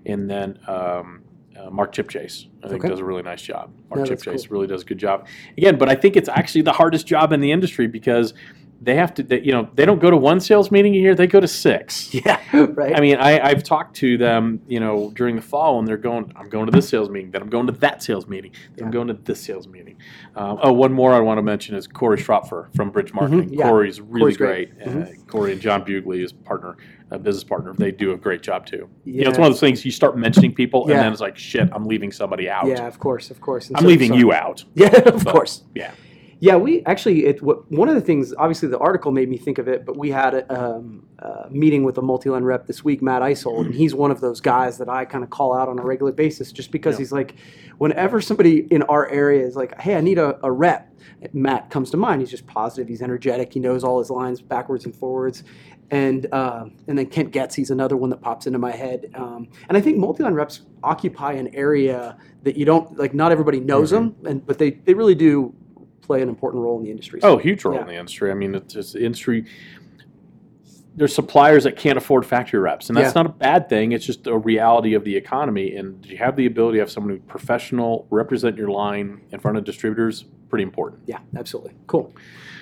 And 0.05 0.29
then 0.29 0.59
um, 0.67 1.21
uh, 1.57 1.69
Mark 1.69 1.93
Chipchase, 1.93 2.47
I 2.63 2.67
think, 2.69 2.81
Okay. 2.83 2.89
does 2.89 2.99
a 2.99 3.03
really 3.05 3.23
nice 3.23 3.41
job. 3.41 3.73
Mark 3.89 4.07
that's 4.07 4.23
Chipchase 4.23 4.47
cool. 4.47 4.57
really 4.57 4.67
does 4.67 4.83
a 4.83 4.85
good 4.85 4.97
job. 4.99 5.27
Again, 5.57 5.77
but 5.77 5.89
I 5.89 5.95
think 5.95 6.15
it's 6.15 6.29
actually 6.29 6.61
the 6.61 6.73
hardest 6.73 7.07
job 7.07 7.33
in 7.33 7.39
the 7.39 7.51
industry 7.51 7.87
because 7.87 8.33
they 8.81 8.95
have 8.95 9.13
to, 9.15 9.23
they, 9.23 9.41
you 9.41 9.51
know, 9.51 9.67
they 9.73 9.85
don't 9.85 9.99
go 9.99 10.09
to 10.11 10.17
one 10.17 10.39
sales 10.39 10.69
meeting 10.71 10.93
a 10.95 10.97
year; 10.99 11.15
they 11.15 11.27
go 11.27 11.39
to 11.39 11.47
six. 11.47 12.13
Yeah. 12.27 12.39
Right. 12.53 12.95
I 12.95 12.99
mean, 13.01 13.17
I, 13.17 13.39
I've 13.39 13.63
talked 13.63 13.95
to 13.97 14.17
them, 14.17 14.61
you 14.67 14.79
know, 14.79 15.11
during 15.15 15.35
the 15.35 15.41
fall, 15.41 15.79
and 15.79 15.87
they're 15.87 15.97
going. 15.97 16.31
I'm 16.35 16.49
going 16.49 16.65
to 16.65 16.71
this 16.71 16.87
sales 16.89 17.09
meeting, 17.09 17.31
then 17.31 17.41
I'm 17.41 17.49
going 17.49 17.65
to 17.67 17.73
that 17.73 18.01
sales 18.03 18.27
meeting, 18.27 18.51
then 18.75 18.85
I'm 18.85 18.91
going 18.91 19.07
to 19.07 19.13
this 19.13 19.41
sales 19.41 19.67
meeting. 19.67 19.97
Um, 20.35 20.59
oh, 20.61 20.71
one 20.73 20.93
more 20.93 21.13
I 21.13 21.19
want 21.19 21.37
to 21.39 21.41
mention 21.41 21.75
is 21.75 21.87
Corey 21.87 22.17
Schropfer 22.17 22.73
from 22.75 22.89
Bridge 22.91 23.13
Marketing. 23.13 23.45
Mm-hmm. 23.49 23.53
yeah. 23.55 23.69
Corey's 23.69 23.99
really 24.01 24.21
Corey's 24.35 24.37
great. 24.37 24.79
great. 24.83 24.87
Uh, 24.87 25.05
Corey 25.27 25.51
and 25.53 25.61
John 25.61 25.83
Bugley, 25.83 26.19
his 26.21 26.31
partner, 26.31 26.77
uh, 27.11 27.17
business 27.17 27.43
partner, 27.43 27.73
they 27.73 27.91
do 27.91 28.11
a 28.13 28.17
great 28.17 28.41
job 28.43 28.65
too. 28.65 28.89
You 29.05 29.23
know, 29.23 29.29
it's 29.29 29.39
one 29.39 29.47
of 29.47 29.53
those 29.53 29.59
things 29.59 29.83
you 29.85 29.91
start 29.91 30.17
mentioning 30.17 30.53
people, 30.53 30.83
and 30.87 30.91
then 30.99 31.11
it's 31.11 31.21
like, 31.21 31.37
shit, 31.37 31.67
I'm 31.73 31.85
leaving 31.85 32.11
somebody 32.11 32.49
out. 32.49 32.67
yeah. 32.67 32.85
Of 32.87 32.99
course. 32.99 33.31
Of 33.31 33.41
course. 33.41 33.67
And 33.69 33.77
I'm 33.77 33.83
so- 33.83 33.87
leaving 33.87 34.11
so- 34.11 34.17
you 34.17 34.33
out. 34.33 34.63
Yeah. 34.75 34.87
Of 34.87 35.23
But, 35.23 35.33
course. 35.33 35.63
Yeah. 35.75 35.91
Yeah, 36.39 36.55
we 36.57 36.83
actually 36.85 37.25
it 37.25 37.41
what, 37.41 37.69
one 37.71 37.89
of 37.89 37.95
the 37.95 38.01
things. 38.01 38.33
Obviously, 38.37 38.67
the 38.69 38.77
article 38.77 39.11
made 39.11 39.27
me 39.29 39.37
think 39.37 39.57
of 39.57 39.67
it, 39.67 39.85
but 39.85 39.97
we 39.97 40.11
had 40.11 40.35
a, 40.35 40.53
um, 40.75 41.07
a 41.19 41.49
meeting 41.49 41.83
with 41.83 41.97
a 41.97 42.01
multi-line 42.03 42.43
rep 42.43 42.67
this 42.67 42.83
week, 42.83 43.01
Matt 43.01 43.23
Isold, 43.23 43.65
and 43.65 43.73
he's 43.73 43.95
one 43.95 44.11
of 44.11 44.21
those 44.21 44.39
guys 44.39 44.77
that 44.77 44.87
I 44.87 45.05
kind 45.05 45.23
of 45.23 45.31
call 45.31 45.57
out 45.57 45.67
on 45.67 45.79
a 45.79 45.81
regular 45.83 46.11
basis, 46.11 46.51
just 46.51 46.71
because 46.71 46.95
Yeah. 46.95 46.99
he's 46.99 47.11
like, 47.11 47.35
whenever 47.79 48.21
somebody 48.21 48.67
in 48.69 48.83
our 48.83 49.09
area 49.09 49.45
is 49.45 49.55
like, 49.55 49.79
"Hey, 49.81 49.95
I 49.95 50.01
need 50.01 50.19
a, 50.19 50.37
a 50.45 50.51
rep," 50.51 50.93
Matt 51.33 51.71
comes 51.71 51.89
to 51.91 51.97
mind. 51.97 52.21
He's 52.21 52.29
just 52.29 52.45
positive. 52.45 52.87
He's 52.87 53.01
energetic. 53.01 53.51
He 53.53 53.59
knows 53.59 53.83
all 53.83 53.97
his 53.97 54.11
lines 54.11 54.39
backwards 54.41 54.85
and 54.85 54.95
forwards. 54.95 55.43
And 55.89 56.31
um, 56.33 56.75
and 56.87 56.97
then 56.99 57.07
Kent 57.07 57.31
Getz, 57.31 57.55
he's 57.55 57.71
another 57.71 57.95
one 57.97 58.09
that 58.11 58.21
pops 58.21 58.45
into 58.45 58.59
my 58.59 58.71
head. 58.71 59.09
Um, 59.15 59.47
and 59.69 59.77
I 59.77 59.81
think 59.81 59.97
multi-line 59.97 60.33
reps 60.33 60.61
occupy 60.83 61.31
an 61.33 61.47
area 61.55 62.17
that 62.43 62.57
you 62.57 62.65
don't 62.65 62.95
like. 62.97 63.13
Not 63.15 63.31
everybody 63.31 63.59
knows 63.61 63.89
them, 63.89 64.15
and 64.25 64.45
but 64.45 64.59
they 64.59 64.71
they 64.71 64.93
really 64.93 65.15
do 65.15 65.55
play 66.07 66.21
an 66.21 66.29
important 66.29 66.63
role 66.63 66.77
in 66.79 66.83
the 66.85 66.89
industry. 66.91 67.19
Oh, 67.21 67.37
huge 67.37 67.63
role 67.65 67.75
Yeah. 67.75 67.81
in 67.81 67.87
the 67.87 67.95
industry. 67.95 68.31
I 68.31 68.33
mean, 68.33 68.55
it's 68.55 68.73
just 68.73 68.93
the 68.93 69.03
industry. 69.05 69.45
There's 70.95 71.13
suppliers 71.13 71.65
that 71.65 71.75
can't 71.75 71.97
afford 71.97 72.25
factory 72.25 72.59
reps, 72.59 72.89
and 72.89 72.97
that's 72.97 73.15
Yeah. 73.15 73.21
not 73.23 73.25
a 73.29 73.33
bad 73.33 73.69
thing. 73.69 73.91
It's 73.91 74.05
just 74.05 74.25
a 74.25 74.35
reality 74.35 74.95
of 74.95 75.03
the 75.03 75.15
economy. 75.15 75.75
And 75.75 76.01
do 76.01 76.09
you 76.09 76.17
have 76.17 76.35
the 76.35 76.47
ability 76.47 76.77
to 76.77 76.79
have 76.79 76.89
someone 76.89 77.13
who 77.13 77.19
professional 77.19 78.07
represent 78.09 78.57
your 78.57 78.69
line 78.69 79.21
in 79.31 79.39
front 79.39 79.57
of 79.57 79.63
distributors. 79.63 80.25
Pretty 80.49 80.63
important. 80.63 81.01
yeah, 81.05 81.19
absolutely. 81.35 81.73
Cool. 81.87 82.15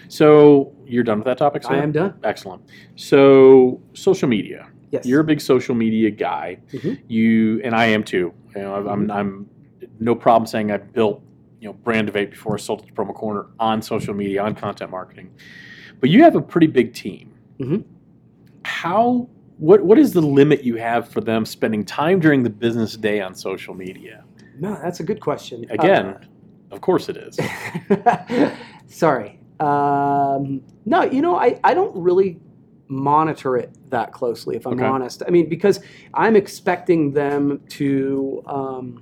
So 0.08 0.74
you're 0.88 1.04
done 1.04 1.20
with 1.20 1.26
that 1.26 1.38
topic. 1.38 1.64
I 1.70 1.78
am 1.78 1.92
done. 1.92 2.16
Excellent. 2.24 2.64
So 2.96 3.80
social 3.94 4.28
media. 4.28 4.68
Yes. 4.92 5.06
You're 5.06 5.22
a 5.22 5.24
big 5.24 5.40
social 5.40 5.76
media 5.76 6.10
guy. 6.10 6.58
Mhm. 6.74 6.98
You 7.08 7.62
and 7.64 7.76
I 7.76 7.86
am 7.86 8.04
too. 8.04 8.34
You 8.56 8.62
know, 8.64 8.74
I'm, 8.74 8.88
I'm, 8.88 9.12
I'm 9.12 9.50
no 10.00 10.16
problem 10.16 10.48
saying 10.48 10.72
I 10.72 10.78
built 10.78 11.22
you 11.66 11.72
know 11.72 11.78
brand 11.84 12.16
eight 12.16 12.30
before 12.30 12.54
I 12.54 12.58
sold 12.60 12.84
it 12.84 12.88
to 12.88 12.94
Promo 12.94 13.12
Corner 13.14 13.48
on 13.60 13.82
social 13.82 14.14
media 14.14 14.44
on 14.44 14.54
content 14.54 14.92
marketing. 14.92 15.32
But 16.00 16.12
you 16.12 16.22
have 16.22 16.36
a 16.36 16.42
pretty 16.42 16.68
big 16.68 16.94
team. 16.94 17.34
Mhm. 17.60 17.84
How 18.64 19.28
what 19.58 19.84
what 19.84 19.98
is 19.98 20.14
the 20.14 20.22
limit 20.22 20.64
you 20.64 20.76
have 20.76 21.10
for 21.10 21.22
them 21.22 21.44
spending 21.44 21.84
time 21.84 22.20
during 22.20 22.44
the 22.44 22.52
business 22.52 22.96
day 22.96 23.20
on 23.20 23.34
social 23.34 23.74
media? 23.74 24.24
No, 24.60 24.76
that's 24.84 25.00
a 25.00 25.04
good 25.04 25.20
question. 25.20 25.66
Again, 25.72 26.16
of 26.70 26.82
course 26.82 27.10
it 27.10 27.18
is. 27.18 27.40
Uh, 27.40 28.56
sorry. 28.88 29.40
Um, 29.60 30.62
no, 30.86 31.02
you 31.04 31.22
know, 31.24 31.36
I, 31.38 31.60
I 31.64 31.74
don't 31.74 31.96
really 31.96 32.38
monitor 32.90 33.58
it 33.58 33.72
that 33.90 34.12
closely, 34.12 34.56
if 34.56 34.68
I'm 34.68 34.74
Okay. 34.74 34.86
honest. 34.86 35.24
I 35.28 35.32
mean, 35.32 35.50
because 35.50 35.80
I'm 36.14 36.36
expecting 36.36 37.12
them 37.14 37.62
to 37.70 38.44
um, 38.46 39.02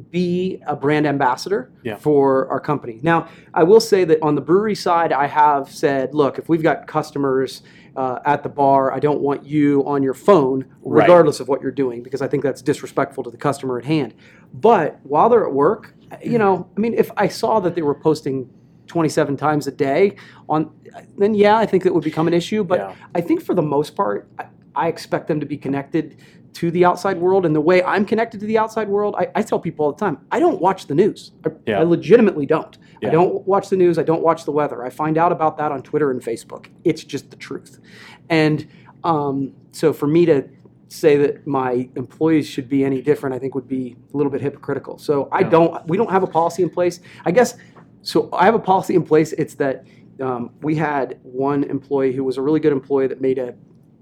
be 0.00 0.62
a 0.66 0.74
brand 0.76 1.06
ambassador 1.06 1.70
Yeah. 1.82 1.96
for 1.96 2.48
our 2.48 2.60
company. 2.60 3.00
Now, 3.02 3.28
I 3.54 3.62
will 3.64 3.80
say 3.80 4.04
that 4.04 4.22
on 4.22 4.34
the 4.34 4.40
brewery 4.40 4.74
side, 4.74 5.12
I 5.12 5.26
have 5.26 5.70
said, 5.70 6.14
look, 6.14 6.38
if 6.38 6.48
we've 6.48 6.62
got 6.62 6.86
customers 6.86 7.62
uh, 7.94 8.20
at 8.24 8.42
the 8.42 8.48
bar, 8.48 8.90
I 8.92 8.98
don't 8.98 9.20
want 9.20 9.44
you 9.44 9.84
on 9.86 10.02
your 10.02 10.14
phone, 10.14 10.64
Right. 10.82 11.02
regardless 11.02 11.40
of 11.40 11.48
what 11.48 11.60
you're 11.60 11.70
doing, 11.70 12.02
because 12.02 12.22
I 12.22 12.28
think 12.28 12.42
that's 12.42 12.62
disrespectful 12.62 13.22
to 13.24 13.30
the 13.30 13.36
customer 13.36 13.78
at 13.78 13.84
hand. 13.84 14.14
But 14.54 14.98
while 15.02 15.28
they're 15.28 15.46
at 15.46 15.52
work, 15.52 15.94
you 16.22 16.38
know, 16.38 16.68
I 16.76 16.80
mean, 16.80 16.94
if 16.94 17.10
I 17.18 17.28
saw 17.28 17.60
that 17.60 17.74
they 17.74 17.82
were 17.82 17.94
posting 17.94 18.48
27 18.86 19.36
times 19.36 19.66
a 19.66 19.70
day 19.72 20.16
on, 20.48 20.70
then 21.18 21.34
yeah, 21.34 21.56
I 21.58 21.66
think 21.66 21.82
that 21.84 21.92
would 21.94 22.04
become 22.04 22.26
an 22.28 22.34
issue. 22.34 22.64
But 22.64 22.78
Yeah. 22.78 22.94
I 23.14 23.20
think 23.20 23.42
for 23.42 23.54
the 23.54 23.62
most 23.62 23.94
part, 23.94 24.26
I, 24.38 24.46
I 24.74 24.88
expect 24.88 25.28
them 25.28 25.38
to 25.40 25.46
be 25.46 25.56
connected 25.58 26.16
to 26.54 26.70
the 26.70 26.84
outside 26.84 27.18
world. 27.18 27.46
And 27.46 27.54
the 27.54 27.60
way 27.60 27.82
I'm 27.82 28.04
connected 28.04 28.40
to 28.40 28.46
the 28.46 28.58
outside 28.58 28.88
world, 28.88 29.14
I, 29.18 29.28
I 29.34 29.42
tell 29.42 29.58
people 29.58 29.86
all 29.86 29.92
the 29.92 29.98
time, 29.98 30.18
I 30.30 30.38
don't 30.38 30.60
watch 30.60 30.86
the 30.86 30.94
news. 30.94 31.32
I, 31.46 31.50
Yeah. 31.66 31.80
I 31.80 31.82
legitimately 31.84 32.46
don't. 32.46 32.76
Yeah. 33.00 33.08
I 33.08 33.12
don't 33.12 33.46
watch 33.46 33.68
the 33.68 33.76
news. 33.76 33.98
I 33.98 34.02
don't 34.02 34.22
watch 34.22 34.44
the 34.44 34.52
weather. 34.52 34.84
I 34.84 34.90
find 34.90 35.16
out 35.18 35.32
about 35.32 35.56
that 35.58 35.72
on 35.72 35.82
Twitter 35.82 36.10
and 36.10 36.20
Facebook. 36.20 36.66
It's 36.84 37.04
just 37.04 37.30
the 37.30 37.36
truth. 37.36 37.80
And 38.28 38.66
um, 39.04 39.52
so 39.72 39.92
for 39.92 40.06
me 40.06 40.26
to 40.26 40.48
say 40.88 41.16
that 41.16 41.46
my 41.46 41.88
employees 41.96 42.46
should 42.46 42.68
be 42.68 42.84
any 42.84 43.00
different, 43.00 43.34
I 43.34 43.38
think 43.38 43.54
would 43.54 43.66
be 43.68 43.96
a 44.12 44.16
little 44.16 44.30
bit 44.30 44.42
hypocritical. 44.42 44.98
So 44.98 45.28
I 45.32 45.40
Yeah. 45.40 45.48
don't. 45.48 45.86
We 45.88 45.96
don't 45.96 46.10
have 46.10 46.22
a 46.22 46.26
policy 46.26 46.62
in 46.62 46.68
place. 46.70 47.00
I 47.24 47.30
guess. 47.30 47.56
So 48.02 48.28
I 48.32 48.44
have 48.44 48.54
a 48.54 48.58
policy 48.58 48.94
in 48.94 49.02
place. 49.04 49.32
It's 49.32 49.54
that 49.54 49.86
um, 50.20 50.50
we 50.60 50.74
had 50.74 51.18
one 51.22 51.64
employee 51.64 52.12
who 52.12 52.24
was 52.24 52.36
a 52.36 52.42
really 52.42 52.60
good 52.60 52.72
employee 52.72 53.06
that 53.06 53.20
made 53.22 53.38
a 53.38 53.54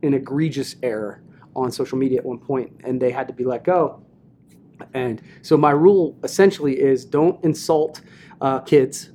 an 0.03 0.15
egregious 0.15 0.77
error 0.83 1.23
on 1.57 1.71
social 1.73 1.99
media 1.99 2.19
at 2.19 2.25
one 2.25 2.39
point, 2.39 2.73
and 2.85 3.01
they 3.01 3.11
had 3.11 3.27
to 3.29 3.35
be 3.35 3.45
let 3.45 3.65
go. 3.65 4.01
And 4.95 5.21
so 5.43 5.57
my 5.57 5.73
rule 5.73 6.17
essentially 6.25 6.81
is 6.81 7.05
don't 7.05 7.43
insult 7.45 8.01
uh, 8.41 8.61
kids, 8.61 9.11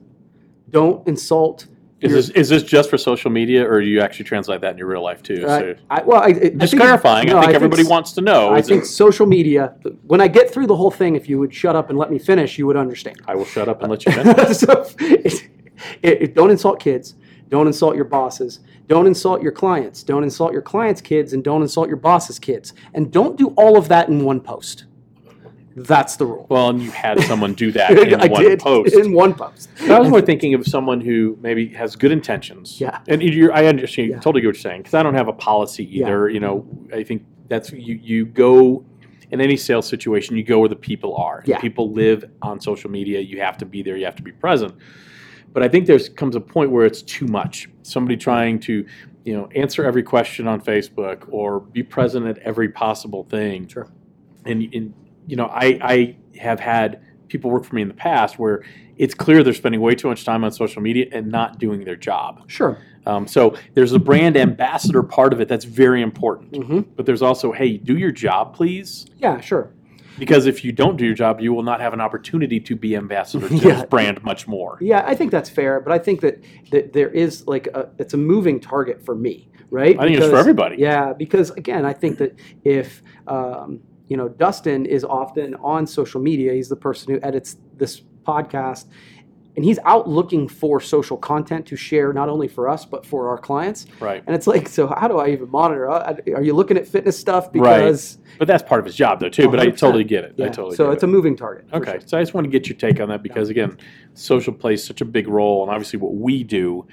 don't 0.69 1.05
insult. 1.07 1.67
Is 2.01 2.11
your- 2.11 2.17
this 2.21 2.29
is 2.31 2.49
this 2.49 2.61
just 2.63 2.89
for 2.89 2.97
social 2.97 3.31
media, 3.31 3.65
or 3.67 3.81
do 3.81 3.87
you 3.87 4.01
actually 4.01 4.25
translate 4.25 4.61
that 4.61 4.73
in 4.73 4.77
your 4.77 4.87
real 4.87 5.01
life 5.01 5.23
too? 5.23 5.43
uh, 5.47 5.59
So- 5.59 5.75
I, 5.89 6.03
well, 6.03 6.21
I, 6.21 6.25
I 6.27 6.31
just 6.33 6.71
think- 6.71 6.81
clarifying. 6.81 7.27
no, 7.29 7.37
I 7.39 7.43
think 7.45 7.55
everybody 7.55 7.81
s- 7.83 7.89
wants 7.89 8.11
to 8.13 8.21
know. 8.21 8.53
I 8.53 8.61
think 8.61 8.83
it- 8.83 8.87
social 8.87 9.25
media. 9.25 9.73
When 10.05 10.21
I 10.21 10.27
get 10.27 10.51
through 10.51 10.67
the 10.67 10.75
whole 10.75 10.91
thing, 10.91 11.15
if 11.15 11.27
you 11.29 11.39
would 11.39 11.53
shut 11.53 11.75
up 11.75 11.89
and 11.89 11.97
let 11.97 12.11
me 12.11 12.19
finish, 12.19 12.59
you 12.59 12.67
would 12.67 12.77
understand. 12.77 13.17
I 13.27 13.33
will 13.35 13.45
shut 13.45 13.67
up 13.67 13.81
and 13.81 13.89
let 13.89 14.05
you 14.05 14.11
finish. 14.23 14.57
so, 14.57 14.87
it, 14.99 15.41
it- 16.03 16.35
don't 16.35 16.51
insult 16.51 16.79
kids. 16.79 17.15
Don't 17.49 17.67
insult 17.67 17.95
your 17.95 18.05
bosses. 18.05 18.59
Don't 18.87 19.07
insult 19.07 19.41
your 19.41 19.51
clients. 19.51 20.03
Don't 20.03 20.23
insult 20.23 20.51
your 20.53 20.61
clients' 20.61 21.01
kids, 21.01 21.33
and 21.33 21.43
don't 21.43 21.61
insult 21.61 21.87
your 21.87 21.97
boss's 21.97 22.39
kids. 22.39 22.73
And 22.93 23.11
don't 23.11 23.37
do 23.37 23.49
all 23.49 23.77
of 23.77 23.87
that 23.89 24.09
in 24.09 24.23
one 24.23 24.39
post. 24.41 24.85
That's 25.77 26.15
the 26.15 26.25
rule. 26.25 26.47
Well, 26.49 26.69
and 26.69 26.81
you 26.81 26.89
had 26.91 27.19
someone 27.23 27.53
do 27.53 27.69
that 27.73 27.91
in 27.97 28.21
I 28.21 28.27
one 28.27 28.41
did 28.43 28.59
post. 28.59 28.93
in 28.95 29.11
one 29.11 29.33
post. 29.33 29.69
But 29.79 29.91
I 29.91 29.99
was 29.99 30.09
more 30.09 30.21
thinking 30.21 30.53
of 30.53 30.65
someone 30.65 31.01
who 31.01 31.37
maybe 31.41 31.67
has 31.69 31.97
good 31.97 32.11
intentions. 32.13 32.79
Yeah. 32.79 32.99
And 33.09 33.21
you're, 33.21 33.51
I 33.51 33.65
understand, 33.65 34.09
Yeah. 34.09 34.15
totally 34.19 34.41
get 34.41 34.47
what 34.47 34.55
you're 34.55 34.61
saying, 34.61 34.83
because 34.83 34.93
I 34.93 35.03
don't 35.03 35.15
have 35.15 35.27
a 35.27 35.33
policy 35.33 35.83
either. 35.83 35.97
Yeah. 35.99 36.05
either. 36.07 36.29
You 36.29 36.39
know, 36.39 36.65
I 36.93 37.03
think 37.03 37.25
that's, 37.49 37.73
you, 37.73 37.95
you 38.01 38.25
go, 38.25 38.85
in 39.31 39.41
any 39.41 39.57
sales 39.57 39.85
situation, 39.85 40.37
you 40.37 40.43
go 40.43 40.59
where 40.59 40.69
the 40.69 40.77
people 40.77 41.13
are. 41.17 41.43
Yeah. 41.45 41.59
People 41.59 41.91
live 41.91 42.23
on 42.41 42.61
social 42.61 42.89
media. 42.89 43.19
You 43.19 43.41
have 43.41 43.57
to 43.57 43.65
be 43.65 43.81
there. 43.83 43.97
You 43.97 44.05
have 44.05 44.15
to 44.15 44.23
be 44.23 44.31
present. 44.31 44.75
But 45.55 45.63
I 45.63 45.69
think 45.69 45.87
there's 45.87 46.09
comes 46.09 46.35
a 46.35 46.41
point 46.41 46.69
where 46.69 46.85
it's 46.85 47.01
too 47.01 47.25
much. 47.27 47.69
Somebody 47.81 48.17
trying 48.17 48.59
to, 48.59 48.85
you 49.23 49.33
know, 49.35 49.47
answer 49.55 49.85
every 49.85 50.03
question 50.03 50.47
on 50.47 50.59
Facebook 50.61 51.25
or 51.29 51.61
be 51.61 51.81
present 51.81 52.27
at 52.27 52.37
every 52.39 52.67
possible 52.69 53.23
thing 53.23 53.67
Sure. 53.67 53.87
and, 54.45 54.61
and 54.75 54.93
you 55.27 55.35
know 55.37 55.45
I, 55.47 55.79
I 55.81 56.15
have 56.37 56.59
had 56.59 57.01
people 57.29 57.49
work 57.49 57.63
for 57.63 57.73
me 57.75 57.81
in 57.81 57.87
the 57.87 57.93
past 57.95 58.37
where 58.37 58.63
it's 58.97 59.13
clear 59.15 59.43
they're 59.43 59.53
spending 59.53 59.81
way 59.81 59.95
too 59.95 60.07
much 60.09 60.23
time 60.25 60.43
on 60.43 60.51
social 60.51 60.81
media 60.81 61.07
and 61.11 61.31
not 61.31 61.57
doing 61.57 61.83
their 61.85 61.95
job 61.95 62.43
Sure. 62.47 62.77
um, 63.07 63.25
so 63.27 63.55
there's 63.73 63.93
a 63.93 63.99
brand 63.99 64.37
ambassador 64.37 65.01
part 65.01 65.33
of 65.33 65.41
it 65.41 65.47
that's 65.47 65.65
very 65.65 66.01
important 66.03 66.55
hmm 66.55 66.81
but 66.95 67.05
there's 67.07 67.23
also 67.23 67.51
hey 67.51 67.77
do 67.77 67.97
your 67.97 68.11
job 68.11 68.53
please 68.53 69.07
Yeah, 69.17 69.39
sure. 69.41 69.71
Because 70.17 70.45
if 70.45 70.63
you 70.63 70.71
don't 70.71 70.97
do 70.97 71.05
your 71.05 71.15
job 71.15 71.41
you 71.41 71.53
will 71.53 71.63
not 71.63 71.79
have 71.81 71.93
an 71.93 72.01
opportunity 72.01 72.59
to 72.59 72.75
be 72.75 72.95
ambassador 72.95 73.47
to 73.49 73.55
Yeah. 73.65 73.75
this 73.75 73.85
brand 73.85 74.23
much 74.23 74.47
more 74.47 74.77
Yeah, 74.81 75.03
I 75.05 75.15
think 75.15 75.31
that's 75.31 75.49
fair, 75.49 75.79
but 75.79 75.91
I 75.91 75.99
think 75.99 76.21
that, 76.21 76.43
that 76.71 76.93
there 76.93 77.09
is 77.09 77.47
like 77.47 77.67
a, 77.67 77.89
it's 77.97 78.13
a 78.13 78.17
moving 78.17 78.59
target 78.59 79.03
for 79.03 79.15
me, 79.15 79.49
right? 79.71 79.97
i 79.99 80.03
think 80.05 80.17
it's 80.17 80.27
for 80.27 80.37
everybody 80.37 80.77
Yeah, 80.77 81.13
because 81.13 81.51
again, 81.51 81.85
I 81.85 81.93
think 81.93 82.17
that 82.19 82.37
if 82.63 83.01
um, 83.27 83.79
you 84.07 84.17
know 84.17 84.29
Dustin 84.29 84.85
is 84.85 85.03
often 85.03 85.55
on 85.55 85.87
social 85.87 86.21
media, 86.21 86.53
he's 86.53 86.69
the 86.69 86.75
person 86.75 87.13
who 87.13 87.19
edits 87.23 87.57
this 87.77 88.01
podcast, 88.25 88.85
and 89.55 89.63
he's 89.63 89.79
out 89.85 90.07
looking 90.09 90.47
for 90.47 90.81
social 90.81 91.15
content 91.17 91.65
to 91.67 91.75
share 91.75 92.11
not 92.13 92.27
only 92.29 92.47
for 92.47 92.67
us 92.67 92.85
but 92.85 93.05
for 93.05 93.29
our 93.29 93.37
clients. 93.37 93.85
right 93.99 94.23
And 94.27 94.35
it's 94.35 94.47
like, 94.47 94.67
so 94.67 94.87
how 94.87 95.07
do 95.07 95.17
I 95.17 95.29
even 95.29 95.49
monitor? 95.49 95.89
Are 95.89 96.41
you 96.43 96.53
looking 96.53 96.77
at 96.77 96.87
fitness 96.87 97.17
stuff? 97.17 97.49
Right. 97.53 98.17
But 98.37 98.47
that's 98.47 98.63
part 98.63 98.79
of 98.79 98.85
his 98.85 98.95
job 98.95 99.19
though 99.19 99.29
too 99.29 99.49
but 99.49 99.59
i 99.59 99.69
totally 99.69 100.03
get 100.03 100.23
it 100.25 100.33
yeah, 100.35 100.45
i 100.47 100.49
totally 100.49 100.75
so 100.75 100.91
it's 100.91 101.03
it. 101.03 101.05
a 101.05 101.09
moving 101.09 101.35
target. 101.35 101.65
Okay, 101.73 101.91
sure. 101.99 102.01
so 102.05 102.17
I 102.17 102.21
just 102.21 102.33
want 102.33 102.45
to 102.45 102.51
get 102.51 102.67
your 102.67 102.77
take 102.77 102.99
on 102.99 103.07
that 103.09 103.23
because 103.23 103.49
again, 103.49 103.77
social 104.13 104.53
plays 104.53 104.83
such 104.83 105.01
a 105.01 105.05
big 105.05 105.27
role, 105.27 105.63
and 105.63 105.71
obviously 105.71 105.99
what 105.99 106.15
we 106.15 106.43
do, 106.43 106.85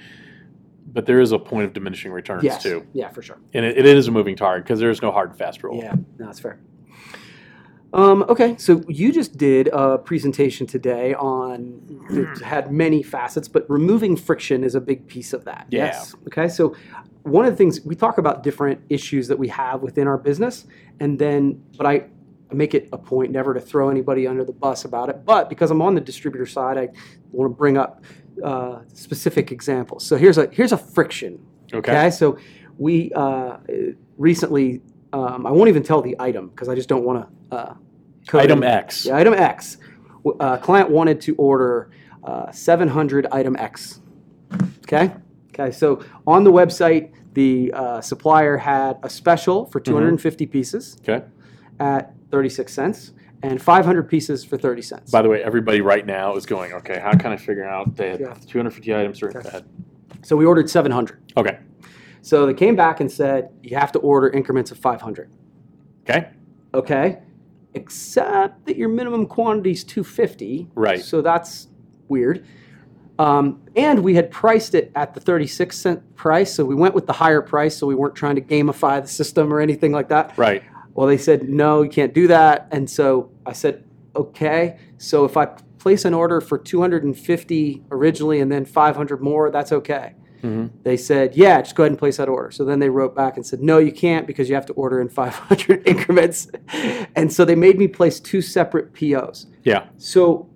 but 0.93 1.05
there 1.05 1.19
is 1.19 1.31
a 1.31 1.39
point 1.39 1.65
of 1.65 1.73
diminishing 1.73 2.11
returns 2.11 2.43
Yes. 2.43 2.63
too, 2.63 2.85
Yeah, 2.93 3.09
for 3.09 3.21
sure. 3.21 3.39
and 3.53 3.65
it, 3.65 3.77
it 3.77 3.85
is 3.85 4.07
a 4.07 4.11
moving 4.11 4.35
target 4.35 4.63
because 4.65 4.79
there 4.79 4.89
is 4.89 5.01
no 5.01 5.11
hard 5.11 5.29
and 5.31 5.37
fast 5.37 5.63
rule. 5.63 5.77
Yeah, 5.77 5.95
no, 6.17 6.25
that's 6.27 6.39
fair. 6.39 6.59
Um, 7.93 8.23
okay, 8.27 8.55
so 8.57 8.83
you 8.87 9.11
just 9.11 9.37
did 9.37 9.69
a 9.71 9.97
presentation 9.97 10.65
today 10.65 11.13
on 11.13 12.05
it 12.09 12.41
had 12.41 12.71
many 12.71 13.03
facets, 13.03 13.47
but 13.47 13.69
removing 13.69 14.15
friction 14.15 14.63
is 14.63 14.75
a 14.75 14.81
big 14.81 15.07
piece 15.07 15.31
of 15.31 15.45
that. 15.45 15.67
Yeah. 15.69 15.85
Yes. 15.85 16.15
Okay, 16.27 16.47
so 16.47 16.75
one 17.21 17.45
of 17.45 17.51
the 17.51 17.57
things 17.57 17.81
we 17.85 17.95
talk 17.95 18.17
about 18.17 18.43
different 18.43 18.81
issues 18.89 19.27
that 19.27 19.37
we 19.37 19.47
have 19.49 19.81
within 19.81 20.07
our 20.07 20.17
business, 20.17 20.65
and 20.99 21.19
then, 21.19 21.63
but 21.77 21.85
I 21.85 22.05
make 22.51 22.73
it 22.73 22.89
a 22.93 22.97
point 22.97 23.31
never 23.31 23.53
to 23.53 23.61
throw 23.61 23.89
anybody 23.89 24.27
under 24.27 24.43
the 24.43 24.53
bus 24.53 24.85
about 24.85 25.09
it. 25.09 25.23
But 25.25 25.49
because 25.49 25.71
I'm 25.71 25.81
on 25.81 25.95
the 25.95 26.01
distributor 26.01 26.45
side, 26.45 26.77
I 26.77 26.89
want 27.31 27.51
to 27.51 27.55
bring 27.55 27.77
up 27.77 28.03
uh, 28.43 28.79
specific 28.93 29.51
examples. 29.51 30.05
So 30.05 30.17
here's 30.17 30.37
a 30.37 30.49
here's 30.51 30.71
a 30.71 30.77
friction 30.77 31.39
Okay. 31.73 31.91
Okay, 31.91 32.11
so 32.11 32.37
we 32.77 33.11
uh, 33.13 33.57
recently, 34.17 34.81
um, 35.11 35.45
I 35.45 35.51
won't 35.51 35.69
even 35.69 35.83
tell 35.83 36.01
the 36.01 36.15
item 36.19 36.49
because 36.49 36.69
I 36.69 36.75
just 36.75 36.87
don't 36.89 37.03
want 37.03 37.27
to. 37.49 37.55
Uh, 37.55 37.75
code 38.27 38.41
Item. 38.41 38.63
X. 38.63 39.05
Yeah, 39.05 39.17
item 39.17 39.33
X. 39.33 39.77
Uh, 40.39 40.57
client 40.57 40.89
wanted 40.89 41.19
to 41.21 41.35
order 41.35 41.91
uh, 42.23 42.51
700 42.51 43.27
item 43.31 43.55
X. 43.57 43.99
Okay, 44.83 45.11
okay. 45.53 45.71
So 45.71 46.03
on 46.25 46.43
the 46.43 46.51
website, 46.51 47.11
the 47.33 47.71
uh, 47.73 48.01
supplier 48.01 48.57
had 48.57 48.97
a 49.03 49.09
special 49.09 49.65
for 49.65 49.79
250 49.79 50.45
pieces 50.45 50.97
Okay. 51.01 51.25
at 51.79 52.13
36 52.31 52.71
cents 52.71 53.11
and 53.41 53.61
500 53.61 54.03
pieces 54.07 54.45
for 54.45 54.57
30 54.57 54.81
cents. 54.81 55.11
By 55.11 55.21
the 55.21 55.29
way, 55.29 55.43
everybody 55.43 55.81
right 55.81 56.05
now 56.05 56.35
is 56.35 56.45
going, 56.45 56.71
okay, 56.73 56.99
how 56.99 57.11
can 57.17 57.31
I 57.31 57.37
figure 57.37 57.65
out 57.67 57.95
they 57.95 58.11
had 58.11 58.19
Yeah. 58.21 58.33
250 58.47 58.95
items 58.95 59.21
or 59.21 59.29
Okay. 59.35 59.47
ahead? 59.47 59.65
so 60.21 60.37
we 60.37 60.45
ordered 60.45 60.69
700. 60.69 61.17
Okay. 61.35 61.57
So 62.21 62.45
they 62.45 62.53
came 62.53 62.75
back 62.77 63.01
and 63.01 63.11
said 63.11 63.49
you 63.63 63.75
have 63.75 63.91
to 63.93 63.99
order 63.99 64.29
increments 64.29 64.71
of 64.71 64.77
500. 64.77 65.29
Okay. 66.07 66.29
Okay. 66.73 67.19
Except 67.73 68.65
that 68.65 68.77
your 68.77 68.89
minimum 68.89 69.25
quantity 69.25 69.71
is 69.71 69.83
250. 69.83 70.69
Right. 70.75 71.03
So 71.03 71.21
that's 71.21 71.67
weird. 72.07 72.45
Um, 73.19 73.61
and 73.75 74.03
we 74.03 74.15
had 74.15 74.31
priced 74.31 74.75
it 74.75 74.91
at 74.95 75.13
the 75.13 75.19
36 75.19 75.77
cent 75.77 76.15
price. 76.15 76.53
So 76.53 76.65
we 76.65 76.75
went 76.75 76.95
with 76.95 77.05
the 77.05 77.13
higher 77.13 77.41
price. 77.41 77.77
So 77.77 77.87
we 77.87 77.95
weren't 77.95 78.15
trying 78.15 78.35
to 78.35 78.41
gamify 78.41 79.01
the 79.01 79.07
system 79.07 79.53
or 79.53 79.59
anything 79.59 79.91
like 79.91 80.09
that. 80.09 80.37
Right. 80.37 80.63
Well, 80.93 81.07
they 81.07 81.17
said, 81.17 81.49
no, 81.49 81.81
you 81.81 81.89
can't 81.89 82.13
do 82.13 82.27
that. 82.27 82.67
And 82.71 82.89
so 82.89 83.31
I 83.45 83.53
said, 83.53 83.83
okay. 84.15 84.77
So 84.97 85.25
if 85.25 85.37
I 85.37 85.45
place 85.79 86.05
an 86.05 86.13
order 86.13 86.39
for 86.39 86.57
250 86.57 87.83
originally 87.91 88.39
and 88.39 88.51
then 88.51 88.65
500 88.65 89.21
more, 89.21 89.51
that's 89.51 89.71
okay. 89.71 90.15
Hmm 90.43 90.67
They 90.83 90.97
said, 90.97 91.35
yeah, 91.35 91.61
just 91.61 91.73
go 91.75 91.83
ahead 91.83 91.93
and 91.93 91.97
place 91.99 92.17
that 92.17 92.27
order. 92.29 92.51
So 92.51 92.65
then 92.65 92.79
they 92.79 92.89
wrote 92.89 93.15
back 93.15 93.37
and 93.37 93.45
said, 93.45 93.61
no, 93.63 93.77
you 93.79 93.91
can't 93.93 94.27
because 94.27 94.49
you 94.49 94.55
have 94.55 94.65
to 94.67 94.73
order 94.73 94.99
in 95.01 95.07
500 95.09 95.87
increments. 95.87 96.49
And 97.15 97.31
so 97.31 97.45
they 97.45 97.55
made 97.55 97.77
me 97.79 97.87
place 97.87 98.19
two 98.19 98.41
separate 98.41 98.93
POs. 98.93 99.47
Yeah. 99.63 99.85
So 99.97 100.49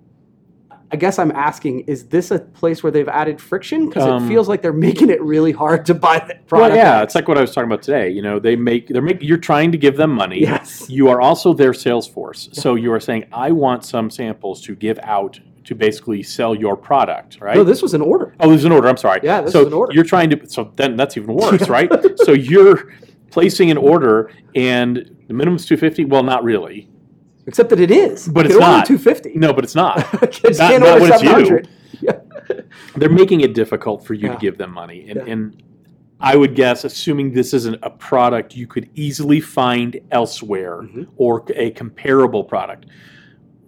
I 0.90 0.96
guess 0.96 1.18
I'm 1.18 1.32
asking, 1.32 1.80
is 1.80 2.06
this 2.08 2.30
a 2.30 2.38
place 2.38 2.82
where 2.82 2.90
they've 2.90 3.08
added 3.08 3.40
friction? 3.40 3.88
Because 3.88 4.04
Um, 4.04 4.24
it 4.24 4.28
feels 4.28 4.48
like 4.48 4.62
they're 4.62 4.72
making 4.72 5.10
it 5.10 5.20
really 5.22 5.52
hard 5.52 5.84
to 5.86 5.94
buy 5.94 6.18
the 6.18 6.34
product. 6.46 6.50
Well, 6.72 6.76
yeah, 6.76 7.02
it's 7.02 7.14
like 7.14 7.28
what 7.28 7.36
I 7.36 7.42
was 7.42 7.52
talking 7.54 7.70
about 7.70 7.82
today. 7.82 8.08
You 8.10 8.22
know, 8.22 8.38
they 8.38 8.56
make 8.56 8.88
they're 8.88 9.02
make 9.02 9.22
you're 9.22 9.36
trying 9.36 9.70
to 9.72 9.78
give 9.78 9.96
them 9.96 10.10
money. 10.10 10.40
Yes. 10.40 10.88
You 10.88 11.08
are 11.08 11.20
also 11.20 11.52
their 11.52 11.74
sales 11.74 12.06
force. 12.08 12.48
So 12.52 12.74
you 12.74 12.90
are 12.92 13.00
saying, 13.00 13.26
I 13.32 13.50
want 13.52 13.84
some 13.84 14.08
samples 14.10 14.62
to 14.62 14.74
give 14.74 14.98
out 15.02 15.40
to 15.68 15.74
basically 15.74 16.22
sell 16.22 16.54
your 16.54 16.74
product, 16.78 17.38
right? 17.42 17.54
No, 17.54 17.62
this 17.62 17.82
was 17.82 17.92
an 17.92 18.00
order. 18.00 18.34
Oh, 18.40 18.48
there's 18.48 18.64
an 18.64 18.72
order. 18.72 18.88
I'm 18.88 18.96
sorry. 18.96 19.20
Yeah, 19.22 19.42
this 19.42 19.52
so 19.52 19.60
is 19.60 19.66
an 19.66 19.74
order. 19.74 19.92
You're 19.92 20.02
trying 20.04 20.30
to. 20.30 20.48
So 20.48 20.72
then 20.76 20.96
that's 20.96 21.18
even 21.18 21.34
worse, 21.34 21.68
right? 21.68 21.92
so 22.24 22.32
you're 22.32 22.90
placing 23.30 23.70
an 23.70 23.76
order, 23.76 24.30
and 24.54 24.96
the 25.28 25.34
minimum's 25.34 25.66
250. 25.66 26.06
Well, 26.06 26.22
not 26.22 26.42
really. 26.42 26.88
Except 27.46 27.68
that 27.68 27.80
it 27.80 27.90
is. 27.90 28.28
But 28.28 28.46
You 28.46 28.52
it's 28.52 28.60
not. 28.60 28.86
250. 28.86 29.38
No, 29.38 29.52
but 29.52 29.62
it's 29.64 29.74
not. 29.74 29.98
Just 30.32 30.58
Not- 30.58 30.80
not 30.80 31.00
when 31.02 31.12
it's 31.12 31.22
you. 31.50 31.62
Yeah. 32.00 32.20
They're 32.96 33.10
making 33.10 33.42
it 33.42 33.52
difficult 33.54 34.06
for 34.06 34.14
you 34.14 34.28
Yeah. 34.28 34.34
to 34.34 34.38
give 34.40 34.56
them 34.56 34.72
money, 34.72 35.06
and, 35.10 35.16
Yeah. 35.26 35.32
and 35.32 35.62
I 36.20 36.34
would 36.36 36.54
guess, 36.54 36.84
assuming 36.84 37.32
this 37.34 37.52
isn't 37.52 37.76
a 37.82 37.90
product 37.90 38.56
you 38.56 38.66
could 38.66 38.88
easily 38.94 39.40
find 39.40 40.00
elsewhere 40.10 40.80
Mhm. 40.82 41.08
or 41.18 41.44
a 41.54 41.70
comparable 41.72 42.42
product, 42.44 42.86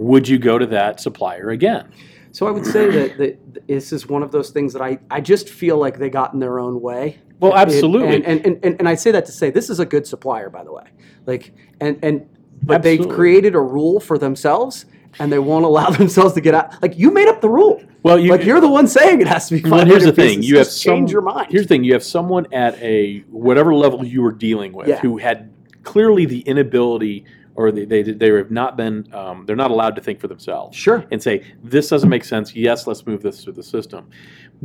would 0.01 0.27
you 0.27 0.39
go 0.39 0.59
to 0.59 0.67
that 0.67 0.99
supplier 0.99 1.51
again? 1.51 1.93
So 2.33 2.47
I 2.47 2.51
would 2.51 2.65
say 2.65 2.91
that, 2.91 3.19
that 3.19 3.67
this 3.67 3.93
is 3.93 4.09
one 4.09 4.23
of 4.23 4.33
those 4.33 4.51
things 4.51 4.73
that 4.73 4.81
I, 4.81 4.99
I 5.11 5.21
just 5.21 5.49
feel 5.49 5.77
like 5.77 5.99
they 5.99 6.09
got 6.09 6.33
in 6.33 6.41
their 6.41 6.59
own 6.59 6.81
way. 6.81 7.19
Well, 7.39 7.53
It- 7.53 7.57
absolutely. 7.57 8.17
and, 8.17 8.25
and, 8.25 8.47
and, 8.47 8.65
and, 8.65 8.77
and 8.81 8.89
I 8.89 8.95
say 8.95 9.11
that 9.11 9.27
to 9.27 9.33
say 9.33 9.51
this 9.51 9.69
is 9.69 9.79
a 9.79 9.85
good 9.87 10.07
supplier, 10.07 10.49
by 10.49 10.65
the 10.65 10.73
way. 10.73 10.85
Like, 11.27 11.53
and, 11.81 11.99
and 12.03 12.27
but 12.63 12.83
they've 12.83 13.07
created 13.09 13.55
a 13.55 13.61
rule 13.61 14.01
for 14.01 14.17
themselves 14.17 14.87
and 15.19 15.31
they 15.31 15.39
won't 15.39 15.65
allow 15.67 15.91
themselves 16.03 16.33
to 16.35 16.41
get 16.41 16.55
out. 16.55 16.81
Like, 16.81 16.97
you 16.99 17.11
made 17.11 17.29
up 17.29 17.41
the 17.43 17.49
rule. 17.51 17.83
Well, 18.03 18.19
you, 18.19 18.31
like, 18.31 18.45
you're 18.45 18.61
the 18.61 18.69
one 18.69 18.87
saying 18.87 19.21
it 19.21 19.27
has 19.27 19.49
to 19.49 19.61
be 19.61 19.69
Well, 19.69 19.85
here's 19.85 20.05
the 20.05 20.13
thing: 20.13 20.43
you 20.43 20.57
have 20.57 20.69
some, 20.69 20.95
change 20.95 21.13
your 21.13 21.21
mind. 21.21 21.49
Here's 21.51 21.65
the 21.65 21.69
thing: 21.69 21.85
you 21.85 21.93
have 21.93 22.03
someone 22.05 22.47
at 22.51 22.81
a 22.81 23.19
whatever 23.29 23.75
level 23.75 24.03
you 24.05 24.23
were 24.23 24.33
dealing 24.33 24.73
with 24.73 24.89
Yeah. 24.89 25.01
who 25.01 25.19
had 25.19 25.53
clearly 25.83 26.25
the 26.25 26.41
inability, 26.41 27.27
or 27.61 27.71
they 27.71 27.85
they, 27.85 28.03
they 28.03 28.29
have 28.31 28.51
not 28.51 28.75
been 28.77 29.07
um, 29.13 29.45
they're 29.45 29.55
not 29.65 29.71
allowed 29.71 29.95
to 29.95 30.01
think 30.01 30.19
for 30.19 30.29
themselves 30.29 30.75
sure. 30.77 31.05
and 31.11 31.23
say 31.23 31.45
this 31.63 31.89
doesn't 31.91 32.09
make 32.09 32.25
sense. 32.25 32.57
Yes, 32.57 32.87
let's 32.87 33.05
move 33.07 33.23
this 33.23 33.45
through 33.45 33.53
the 33.53 33.63
system. 33.63 34.09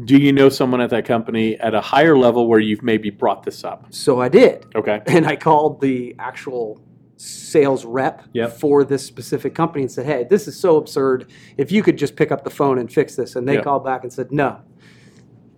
Do 0.06 0.18
you 0.18 0.32
know 0.32 0.48
someone 0.48 0.80
at 0.80 0.90
that 0.92 1.06
company 1.06 1.60
at 1.60 1.74
a 1.74 1.82
higher 1.82 2.18
level 2.18 2.48
where 2.48 2.60
you've 2.60 2.84
maybe 2.84 3.10
brought 3.10 3.44
this 3.44 3.64
up? 3.66 3.88
So 3.90 4.22
I 4.22 4.30
did. 4.30 4.66
Okay. 4.76 5.02
and 5.08 5.26
I 5.28 5.36
called 5.36 5.82
the 5.82 6.16
actual 6.20 6.82
sales 7.18 7.84
rep 7.86 8.24
Yep. 8.34 8.60
for 8.60 8.84
this 8.86 9.06
specific 9.06 9.54
company 9.56 9.82
and 9.84 9.92
said, 9.92 10.06
"Hey, 10.06 10.26
this 10.30 10.48
is 10.48 10.58
so 10.58 10.78
absurd. 10.78 11.30
If 11.58 11.72
you 11.74 11.84
could 11.84 11.98
just 11.98 12.16
pick 12.16 12.32
up 12.32 12.44
the 12.46 12.50
phone 12.50 12.80
and 12.80 12.92
fix 12.92 13.16
this." 13.18 13.36
And 13.36 13.46
they 13.48 13.56
Yep. 13.56 13.64
called 13.66 13.84
back 13.84 14.04
and 14.04 14.12
said, 14.12 14.32
"No, 14.32 14.58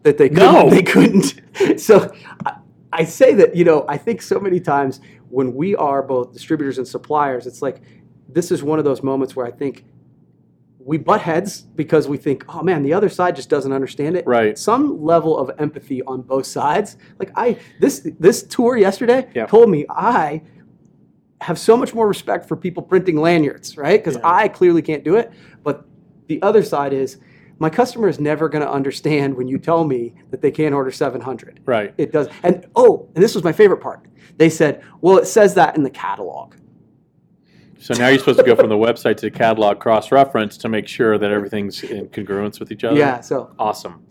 that 0.03 0.17
they 0.17 0.29
couldn't. 0.29 0.53
No. 0.53 0.69
They 0.77 0.83
couldn't." 0.83 1.79
so 1.79 2.11
I, 2.45 2.55
I 2.93 3.03
say 3.05 3.33
that 3.35 3.55
you 3.55 3.63
know 3.63 3.85
I 3.87 3.97
think 3.97 4.21
so 4.21 4.39
many 4.39 4.59
times 4.59 5.01
when 5.29 5.53
we 5.53 5.75
are 5.75 6.01
both 6.01 6.33
distributors 6.33 6.77
and 6.77 6.87
suppliers, 6.87 7.47
it's 7.47 7.61
like 7.61 7.81
this 8.29 8.51
is 8.51 8.63
one 8.63 8.79
of 8.79 8.85
those 8.85 9.03
moments 9.03 9.35
where 9.35 9.45
I 9.45 9.51
think 9.51 9.85
we 10.79 10.97
butt 10.97 11.19
heads 11.21 11.61
because 11.61 12.07
we 12.07 12.17
think, 12.17 12.45
oh 12.47 12.63
man, 12.63 12.81
the 12.81 12.93
other 12.93 13.09
side 13.09 13.35
just 13.35 13.49
doesn't 13.49 13.73
understand 13.73 14.15
it. 14.15 14.25
Right. 14.25 14.57
Some 14.57 15.03
level 15.03 15.37
of 15.37 15.51
empathy 15.59 16.01
on 16.03 16.21
both 16.21 16.45
sides. 16.45 16.97
Like 17.19 17.31
I 17.35 17.57
this 17.79 18.07
this 18.19 18.43
tour 18.43 18.77
yesterday 18.77 19.27
Yep. 19.35 19.49
told 19.49 19.69
me 19.69 19.85
I 19.89 20.41
have 21.41 21.59
so 21.59 21.75
much 21.77 21.93
more 21.93 22.07
respect 22.07 22.47
for 22.47 22.55
people 22.55 22.81
printing 22.81 23.17
lanyards, 23.17 23.77
right? 23.77 23.99
Because 24.03 24.15
Yeah. 24.15 24.29
I 24.29 24.47
clearly 24.47 24.81
can't 24.81 25.03
do 25.03 25.17
it. 25.17 25.31
But 25.63 25.85
the 26.27 26.41
other 26.41 26.63
side 26.63 26.93
is 26.93 27.17
my 27.59 27.69
customer 27.69 28.07
is 28.07 28.19
never 28.19 28.49
going 28.49 28.63
to 28.63 28.71
understand 28.71 29.35
when 29.35 29.47
you 29.47 29.57
tell 29.57 29.83
me 29.83 30.13
that 30.31 30.41
they 30.41 30.51
can't 30.51 30.73
order 30.73 30.91
700. 30.91 31.61
Right. 31.65 31.93
It 31.97 32.11
does. 32.11 32.27
And 32.43 32.67
oh, 32.75 33.09
and 33.15 33.23
this 33.23 33.35
was 33.35 33.43
my 33.43 33.51
favorite 33.51 33.81
part. 33.81 34.05
They 34.37 34.49
said, 34.49 34.83
well, 35.01 35.17
it 35.17 35.25
says 35.25 35.55
that 35.55 35.75
in 35.75 35.83
the 35.83 35.89
catalog. 35.89 36.55
So 37.79 37.93
now 37.93 38.07
you're 38.07 38.19
supposed 38.19 38.39
to 38.39 38.45
go 38.45 38.55
from 38.55 38.69
the 38.69 38.75
website 38.75 39.17
to 39.17 39.29
the 39.29 39.31
catalog 39.31 39.79
cross 39.79 40.11
reference 40.11 40.57
to 40.57 40.69
make 40.69 40.87
sure 40.87 41.17
that 41.17 41.31
everything's 41.31 41.83
in 41.83 42.07
congruence 42.09 42.59
with 42.59 42.71
each 42.71 42.83
other. 42.83 42.97
Yeah. 42.97 43.21
So 43.21 43.53
Awesome. 43.57 44.05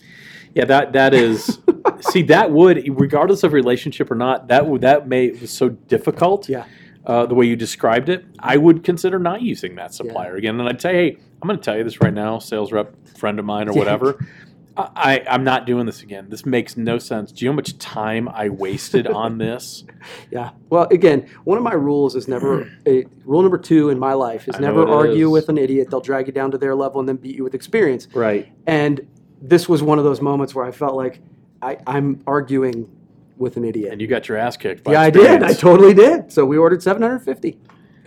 Yeah, 0.55 0.65
that 0.65 0.95
that 0.95 1.13
is. 1.13 1.61
see, 2.01 2.23
that 2.23 2.51
would, 2.51 2.83
regardless 2.99 3.43
of 3.43 3.53
relationship 3.53 4.11
or 4.11 4.15
not, 4.15 4.49
that 4.49 4.67
would 4.67 4.81
that 4.81 5.07
may 5.07 5.31
was 5.31 5.51
so 5.51 5.69
difficult. 5.69 6.49
Yeah. 6.49 6.65
Uh, 7.07 7.25
the 7.25 7.35
way 7.35 7.47
you 7.47 7.55
described 7.55 8.09
it, 8.09 8.25
I 8.41 8.57
would 8.57 8.83
consider 8.83 9.21
not 9.21 9.41
using 9.41 9.77
that 9.77 9.95
supplier 9.95 10.35
again. 10.35 10.59
And 10.59 10.69
I'd 10.69 10.81
say, 10.81 10.93
hey, 10.93 11.19
I'm 11.41 11.47
going 11.47 11.57
to 11.57 11.65
tell 11.65 11.77
you 11.77 11.85
this 11.85 12.01
right 12.01 12.13
now, 12.13 12.41
sales 12.41 12.73
rep 12.73 12.95
friend 13.17 13.39
of 13.39 13.45
mine 13.45 13.69
or 13.69 13.75
whatever. 13.75 14.27
I, 14.77 15.25
I'm 15.29 15.43
not 15.43 15.65
doing 15.65 15.87
this 15.87 16.03
again. 16.03 16.27
This 16.29 16.45
makes 16.45 16.77
no 16.77 16.99
sense. 16.99 17.33
Do 17.33 17.45
you 17.45 17.49
know 17.49 17.55
how 17.55 17.57
much 17.57 17.79
time 17.79 18.29
I 18.29 18.49
wasted 18.49 19.07
on 19.07 19.39
this? 19.39 19.85
Yeah. 20.31 20.51
Well, 20.71 20.87
again, 20.93 21.29
one 21.45 21.59
of 21.59 21.65
my 21.65 21.73
rules 21.73 22.15
is 22.15 22.29
never 22.29 22.71
a, 22.87 23.07
rule 23.25 23.43
number 23.43 23.59
two 23.59 23.91
in 23.91 23.99
my 23.99 24.13
life 24.13 24.47
is 24.47 24.55
I 24.55 24.61
never 24.61 24.87
argue 24.89 25.27
is. 25.27 25.33
with 25.33 25.49
an 25.49 25.59
idiot. 25.59 25.89
They'll 25.91 26.01
drag 26.01 26.29
you 26.29 26.33
down 26.33 26.53
to 26.53 26.59
their 26.59 26.77
level 26.77 27.01
and 27.01 27.09
then 27.09 27.17
beat 27.17 27.35
you 27.35 27.43
with 27.43 27.55
experience. 27.55 28.07
Right. 28.15 28.53
And 28.67 29.05
this 29.43 29.69
was 29.69 29.83
one 29.83 29.99
of 29.99 30.05
those 30.05 30.21
moments 30.21 30.55
where 30.55 30.65
I 30.65 30.71
felt 30.71 30.95
like 30.95 31.21
I, 31.61 31.79
I'm 31.87 32.23
arguing 32.27 32.89
with 33.39 33.57
an 33.57 33.65
idiot. 33.65 33.93
And 33.93 34.01
you 34.01 34.07
got 34.07 34.29
your 34.29 34.39
ass 34.39 34.57
kicked. 34.57 34.85
By 34.85 34.93
yeah, 34.93 35.01
I 35.03 35.11
did. 35.11 35.43
I 35.43 35.53
totally 35.53 35.95
did. 35.95 36.33
So 36.33 36.45
we 36.45 36.57
ordered 36.57 36.83
750 36.83 37.59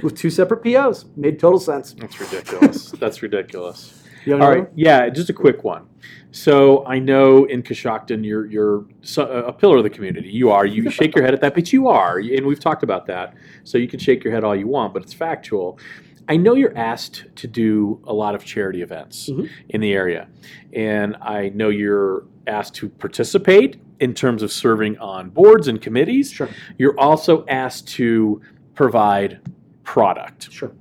with 0.02 0.18
two 0.18 0.30
separate 0.30 0.64
POs. 0.64 1.06
Made 1.16 1.40
total 1.40 1.60
sense. 1.60 1.94
That's 1.94 2.20
ridiculous. 2.20 2.92
That's 3.00 3.22
ridiculous. 3.22 4.04
You 4.26 4.34
All 4.34 4.50
right, 4.50 4.68
yeah, 4.76 5.08
just 5.10 5.30
a 5.30 5.34
quick 5.34 5.64
one. 5.64 5.88
So 6.32 6.86
I 6.86 7.00
know 7.00 7.46
in 7.46 7.64
Coshocton 7.64 8.24
you're 8.26 8.46
you're 8.46 8.86
a 9.18 9.54
pillar 9.54 9.78
of 9.78 9.84
the 9.84 9.90
community. 9.90 10.30
You 10.30 10.52
are. 10.52 10.66
You 10.66 10.90
shake 10.92 11.16
your 11.16 11.24
head 11.24 11.34
at 11.34 11.40
that, 11.42 11.56
but 11.56 11.72
you 11.72 11.88
are, 11.88 12.20
and 12.20 12.46
we've 12.46 12.60
talked 12.60 12.84
about 12.84 13.06
that. 13.08 13.34
So 13.64 13.78
you 13.78 13.88
can 13.88 13.98
shake 13.98 14.24
your 14.26 14.34
head 14.34 14.44
all 14.44 14.56
you 14.56 14.68
want, 14.68 14.94
but 14.94 15.04
it's 15.04 15.14
factual. 15.14 15.80
I 16.28 16.36
know 16.36 16.54
you're 16.54 16.78
asked 16.78 17.26
to 17.38 17.48
do 17.48 18.02
a 18.06 18.14
lot 18.14 18.36
of 18.36 18.44
charity 18.44 18.82
events 18.84 19.30
Mhm. 19.30 19.50
in 19.70 19.82
the 19.82 19.94
area, 19.94 20.28
and 20.74 21.16
I 21.22 21.50
know 21.56 21.70
you're 21.70 22.26
asked 22.46 22.76
to 22.76 22.90
participate 22.90 23.78
in 24.00 24.14
terms 24.14 24.42
of 24.42 24.52
serving 24.52 24.98
on 24.98 25.30
boards 25.30 25.68
and 25.68 25.82
committees. 25.82 26.32
Sure. 26.32 26.50
You're 26.78 27.00
also 27.00 27.46
asked 27.48 27.88
to 27.90 28.42
provide 28.76 29.42
product. 29.84 30.52
Sure. 30.52 30.72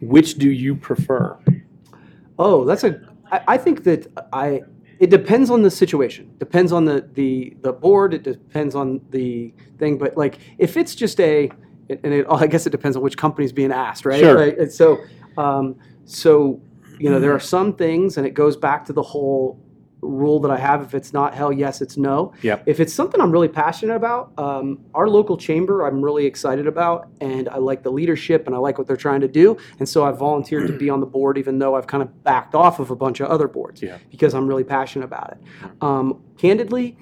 Which 0.00 0.38
do 0.38 0.50
you 0.50 0.74
prefer? 0.74 1.38
Oh, 2.38 2.64
that's 2.64 2.84
a. 2.84 3.00
I, 3.30 3.40
I 3.48 3.58
think 3.58 3.84
that 3.84 4.06
I. 4.32 4.62
It 4.98 5.10
depends 5.10 5.50
on 5.50 5.62
the 5.62 5.70
situation. 5.70 6.34
Depends 6.38 6.72
on 6.72 6.84
the 6.84 7.08
the 7.12 7.56
the 7.60 7.72
board. 7.72 8.14
It 8.14 8.22
depends 8.22 8.74
on 8.74 9.00
the 9.10 9.52
thing. 9.78 9.98
But 9.98 10.16
like, 10.16 10.38
if 10.58 10.76
it's 10.76 10.94
just 10.94 11.20
a, 11.20 11.50
and 11.90 12.14
it, 12.14 12.26
I 12.30 12.46
guess 12.46 12.66
it 12.66 12.70
depends 12.70 12.96
on 12.96 13.02
which 13.02 13.16
company's 13.18 13.52
being 13.52 13.72
asked, 13.72 14.06
right? 14.06 14.20
Sure. 14.20 14.42
And 14.42 14.72
so, 14.72 14.98
um, 15.36 15.76
so 16.06 16.60
you 16.98 17.10
know, 17.10 17.20
there 17.20 17.34
are 17.34 17.40
some 17.40 17.74
things, 17.74 18.16
and 18.16 18.26
it 18.26 18.34
goes 18.34 18.56
back 18.56 18.84
to 18.86 18.92
the 18.92 19.02
whole 19.02 19.58
rule 20.02 20.40
that 20.40 20.50
I 20.50 20.56
have. 20.56 20.82
If 20.82 20.94
it's 20.94 21.12
not 21.12 21.34
hell, 21.34 21.52
yes, 21.52 21.80
it's 21.80 21.96
no. 21.96 22.32
Yep. 22.42 22.62
If 22.66 22.80
it's 22.80 22.92
something 22.92 23.20
I'm 23.20 23.30
really 23.30 23.48
passionate 23.48 23.94
about, 23.96 24.32
um, 24.38 24.78
our 24.94 25.08
local 25.08 25.36
chamber, 25.36 25.86
I'm 25.86 26.02
really 26.02 26.26
excited 26.26 26.66
about, 26.66 27.08
and 27.20 27.48
I 27.48 27.56
like 27.58 27.82
the 27.82 27.90
leadership 27.92 28.46
and 28.46 28.54
I 28.54 28.58
like 28.58 28.78
what 28.78 28.86
they're 28.86 28.96
trying 28.96 29.20
to 29.20 29.28
do, 29.28 29.56
and 29.78 29.88
so 29.88 30.04
I 30.04 30.10
volunteered 30.12 30.66
to 30.68 30.72
be 30.78 30.88
on 30.90 31.00
the 31.00 31.06
board, 31.06 31.36
even 31.38 31.58
though 31.58 31.74
I've 31.74 31.86
kind 31.86 32.02
of 32.02 32.22
backed 32.24 32.54
off 32.54 32.78
of 32.80 32.90
a 32.90 32.96
bunch 32.96 33.20
of 33.20 33.28
other 33.28 33.48
boards 33.48 33.82
Yeah. 33.82 33.98
because 34.10 34.34
I'm 34.34 34.46
really 34.46 34.64
passionate 34.64 35.04
about 35.04 35.32
it. 35.32 35.38
Um, 35.82 36.22
candidly, 36.38 36.96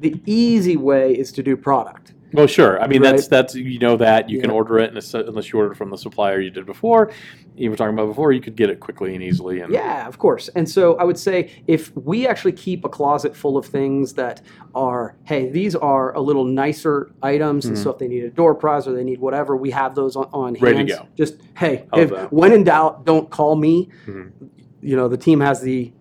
the 0.00 0.20
easy 0.26 0.76
way 0.76 1.12
is 1.12 1.32
to 1.32 1.42
do 1.42 1.56
product. 1.56 2.12
Well, 2.36 2.46
sure. 2.46 2.80
I 2.82 2.86
mean, 2.86 3.00
that's 3.00 3.22
Right. 3.22 3.30
that's 3.30 3.54
you 3.54 3.78
know 3.78 3.96
that 3.96 4.28
you 4.28 4.40
can 4.40 4.50
order 4.50 4.78
it, 4.78 4.88
and 4.90 4.98
it's- 4.98 5.14
unless 5.14 5.50
you 5.52 5.58
order 5.58 5.72
it 5.72 5.76
from 5.76 5.88
the 5.90 5.96
supplier 5.96 6.38
you 6.38 6.50
did 6.50 6.66
before, 6.66 7.10
you 7.56 7.70
were 7.70 7.76
talking 7.76 7.94
about 7.94 8.08
before, 8.08 8.30
you 8.32 8.42
could 8.42 8.56
get 8.56 8.68
it 8.68 8.78
quickly 8.78 9.14
and 9.14 9.24
easily. 9.24 9.60
And 9.60 9.72
Yeah, 9.72 10.06
of 10.06 10.18
course. 10.18 10.48
And 10.54 10.68
so 10.68 10.96
I 10.96 11.04
would 11.04 11.16
say 11.18 11.50
if 11.66 11.96
we 11.96 12.26
actually 12.26 12.52
keep 12.52 12.84
a 12.84 12.88
closet 12.90 13.34
full 13.34 13.56
of 13.56 13.64
things 13.64 14.12
that 14.14 14.42
are, 14.74 15.16
hey, 15.24 15.48
these 15.48 15.74
are 15.74 16.14
a 16.14 16.20
little 16.20 16.44
nicer 16.44 17.10
items, 17.22 17.64
and 17.64 17.78
so 17.78 17.90
if 17.90 17.98
they 17.98 18.08
need 18.08 18.24
a 18.24 18.30
door 18.30 18.54
prize 18.54 18.86
or 18.86 18.92
they 18.92 19.04
need 19.04 19.18
whatever, 19.18 19.56
we 19.56 19.70
have 19.70 19.94
those 19.94 20.14
on, 20.16 20.28
on 20.34 20.54
Mm-hmm. 20.56 20.64
Ready 20.64 20.84
to 20.84 20.92
go. 20.96 21.06
Just 21.16 21.36
hey, 21.56 21.86
if 21.94 22.10
when 22.30 22.52
in 22.52 22.64
doubt, 22.64 23.06
don't 23.06 23.30
call 23.30 23.56
me. 23.56 23.88
Mhm. 24.06 24.30
You 24.82 24.96
know, 24.96 25.08
the 25.08 25.16
team 25.16 25.40
has 25.40 25.60
the. 25.62 25.92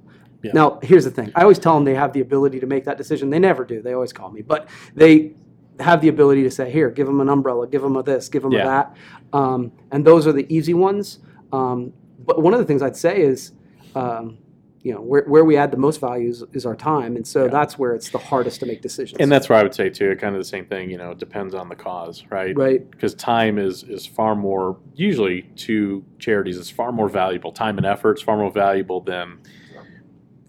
Yeah. 0.44 0.52
Now, 0.54 0.80
here's 0.84 1.06
the 1.06 1.10
thing. 1.12 1.32
I 1.34 1.42
always 1.42 1.58
tell 1.58 1.74
them 1.74 1.86
they 1.86 1.96
have 1.96 2.14
the 2.14 2.20
ability 2.22 2.60
to 2.60 2.68
make 2.68 2.84
that 2.86 2.98
decision. 3.00 3.32
They 3.32 3.40
never 3.40 3.64
do. 3.66 3.82
They 3.82 3.94
always 3.94 4.14
call 4.14 4.30
me, 4.32 4.42
but 4.44 4.68
they 4.94 5.34
have 5.80 6.02
the 6.02 6.08
ability 6.08 6.44
to 6.44 6.52
say, 6.52 6.70
"Here, 6.72 6.90
give 6.90 7.08
them 7.08 7.20
an 7.22 7.30
umbrella, 7.30 7.68
give 7.68 7.82
them 7.82 7.96
a 7.96 8.04
this, 8.04 8.30
give 8.30 8.44
them 8.44 8.52
Yeah. 8.54 8.62
a 8.62 8.66
that," 8.66 8.96
um, 9.34 9.72
and 9.92 10.06
those 10.06 10.26
are 10.28 10.32
the 10.32 10.46
easy 10.54 10.74
ones. 10.74 11.20
Um, 11.52 11.94
but 12.26 12.42
one 12.42 12.54
of 12.54 12.60
the 12.60 12.66
things 12.66 12.82
I'd 12.82 12.96
say 12.96 13.22
is, 13.22 13.52
um, 13.96 14.38
you 14.82 14.94
know, 14.94 15.02
where, 15.02 15.24
where 15.24 15.44
we 15.44 15.58
add 15.58 15.72
the 15.72 15.78
most 15.78 16.00
value 16.00 16.30
is, 16.30 16.44
is 16.54 16.66
our 16.66 16.76
time, 16.76 17.16
and 17.16 17.26
so 17.26 17.46
Yeah. 17.46 17.50
that's 17.50 17.78
where 17.80 17.94
it's 17.96 18.10
the 18.10 18.18
hardest 18.20 18.60
to 18.60 18.66
make 18.68 18.82
decisions. 18.82 19.18
and 19.20 19.32
that's 19.32 19.50
where 19.50 19.58
I 19.58 19.64
would 19.64 19.74
say 19.74 19.90
too, 19.90 20.16
kind 20.16 20.36
of 20.36 20.40
the 20.40 20.46
same 20.46 20.66
thing. 20.66 20.90
You 20.92 20.98
know, 20.98 21.12
it 21.12 21.18
depends 21.18 21.56
on 21.56 21.70
the 21.70 21.76
cause, 21.76 22.24
right? 22.30 22.56
right. 22.58 22.90
Because 22.92 23.14
time 23.16 23.58
is 23.58 23.84
is 23.84 24.06
far 24.06 24.36
more 24.36 24.78
usually 24.96 25.44
to 25.58 26.04
charities 26.20 26.58
is 26.58 26.70
far 26.70 26.92
more 26.92 27.10
valuable. 27.10 27.52
Time 27.52 27.78
and 27.78 27.86
effort 27.86 28.18
is 28.20 28.24
far 28.24 28.38
more 28.38 28.52
valuable 28.52 29.02
than. 29.02 29.40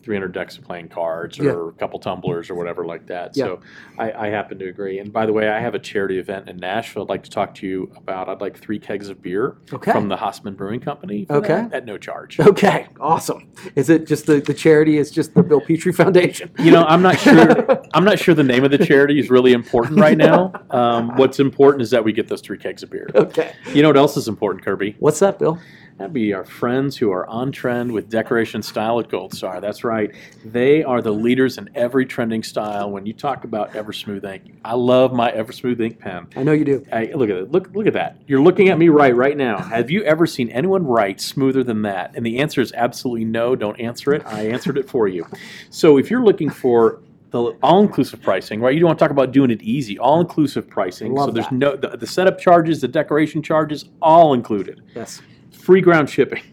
300 0.07 0.31
decks 0.33 0.57
of 0.57 0.62
playing 0.62 0.88
cards 0.88 1.37
or 1.40 1.45
Yeah. 1.45 1.69
a 1.69 1.73
couple 1.73 1.99
tumblers 1.99 2.49
or 2.49 2.55
whatever 2.55 2.87
like 2.87 3.07
that. 3.09 3.37
Yeah. 3.37 3.45
So 3.47 3.61
I, 3.99 4.12
I 4.12 4.29
happen 4.29 4.57
to 4.61 4.69
agree. 4.69 5.01
And 5.01 5.12
by 5.12 5.27
the 5.27 5.33
way, 5.33 5.49
I 5.49 5.59
have 5.59 5.75
a 5.75 5.81
charity 5.81 6.19
event 6.21 6.49
in 6.49 6.59
Nashville 6.59 7.03
I'd 7.03 7.09
like 7.09 7.25
to 7.25 7.31
talk 7.31 7.57
to 7.57 7.66
you 7.66 7.90
about. 7.97 8.29
I'd 8.29 8.40
like 8.40 8.57
three 8.57 8.79
kegs 8.79 9.09
of 9.09 9.21
beer 9.21 9.57
Okay. 9.73 9.90
from 9.90 10.09
the 10.09 10.16
Hasseman 10.16 10.57
Brewing 10.57 10.79
Company 10.79 11.27
Okay. 11.29 11.55
that 11.62 11.73
at 11.73 11.85
no 11.87 11.99
charge. 11.99 12.38
Okay. 12.38 12.87
Awesome. 13.01 13.51
Is 13.75 13.90
it 13.90 14.07
just 14.07 14.27
the, 14.27 14.40
the 14.40 14.55
charity? 14.55 14.97
Is 14.99 15.11
just 15.11 15.35
the 15.35 15.42
Bill 15.42 15.61
Petrie 15.61 15.92
Foundation? 15.92 16.53
You 16.61 16.71
know, 16.71 16.85
I'm 16.85 17.03
not 17.03 17.19
sure. 17.19 17.83
I'm 17.95 18.05
not 18.05 18.21
sure 18.21 18.33
the 18.37 18.45
name 18.45 18.62
of 18.62 18.71
the 18.71 18.79
charity 18.79 19.19
is 19.19 19.29
really 19.29 19.53
important 19.53 19.99
right 19.99 20.16
now. 20.16 20.53
Um, 20.71 21.16
what's 21.16 21.40
important 21.40 21.83
is 21.83 21.90
that 21.90 22.05
we 22.05 22.12
get 22.12 22.29
those 22.29 22.40
three 22.42 22.59
kegs 22.59 22.85
of 22.85 22.90
beer. 22.90 23.09
Okay. 23.12 23.53
You 23.75 23.83
know 23.83 23.88
what 23.88 23.97
else 23.97 24.16
is 24.16 24.29
important, 24.29 24.64
Kirby? 24.64 24.95
What's 25.01 25.19
that, 25.19 25.40
Bill? 25.40 25.59
That'd 25.98 26.12
be 26.12 26.35
our 26.35 26.44
friends 26.44 26.96
who 26.98 27.11
are 27.11 27.26
on 27.26 27.50
trend 27.50 27.90
with 27.90 28.11
decoration 28.11 28.62
style 28.62 29.00
at 29.00 29.09
Gold 29.09 29.32
Star. 29.32 29.62
That's 29.62 29.82
right. 29.82 30.14
They 30.44 30.82
are 30.82 31.00
the 31.00 31.11
leaders 31.11 31.56
in 31.56 31.70
every 31.74 32.04
trending 32.04 32.42
style. 32.42 32.90
When 32.90 33.06
you 33.06 33.14
talk 33.14 33.44
about 33.44 33.72
Eversmooth 33.72 34.22
ink, 34.24 34.59
I 34.62 34.74
love 34.74 35.14
my 35.14 35.32
Eversmooth 35.32 35.80
ink 35.80 35.98
pen. 35.98 36.26
I 36.37 36.42
know 36.42 36.52
you 36.52 36.66
do. 36.66 36.85
Hey, 36.92 37.14
look 37.14 37.30
at 37.30 37.37
it. 37.37 37.50
Look, 37.50 37.70
look 37.74 37.87
at 37.87 37.94
that. 37.94 38.20
You're 38.26 38.42
looking 38.42 38.68
at 38.68 38.76
me 38.76 38.90
right 38.90 39.16
right 39.16 39.38
now. 39.38 39.56
Have 39.56 39.90
you 39.90 40.02
ever 40.02 40.26
seen 40.26 40.50
anyone 40.50 40.85
write 40.85 41.18
smoother 41.18 41.64
than 41.64 41.80
that? 41.82 42.12
And 42.14 42.26
the 42.26 42.40
answer 42.40 42.61
is 42.61 42.72
absolutely 42.74 43.24
no. 43.24 43.56
Don't 43.56 43.80
answer 43.80 44.12
it. 44.12 44.22
I 44.26 44.48
answered 44.48 44.76
it 44.76 44.90
for 44.90 45.09
you. 45.09 45.26
So 45.70 45.96
if 45.96 46.11
you're 46.11 46.24
looking 46.24 46.50
for 46.50 47.00
the 47.30 47.56
all-inclusive 47.62 48.20
pricing, 48.22 48.61
right? 48.61 48.74
You 48.74 48.80
don't 48.80 48.88
want 48.88 48.98
to 48.98 49.04
talk 49.04 49.11
about 49.11 49.32
doing 49.32 49.50
it 49.50 49.62
easy. 49.62 49.98
All-inclusive 49.98 50.68
pricing. 50.68 51.16
So 51.16 51.30
there's 51.30 51.46
that. 51.46 51.52
no 51.54 51.74
the, 51.74 51.96
the 51.96 52.06
setup 52.06 52.38
charges, 52.38 52.82
the 52.82 52.88
decoration 52.88 53.42
charges, 53.42 53.87
all 54.02 54.35
included. 54.35 54.82
Yes. 54.94 55.22
Free 55.66 55.81
ground 55.81 56.09
shipping. 56.09 56.44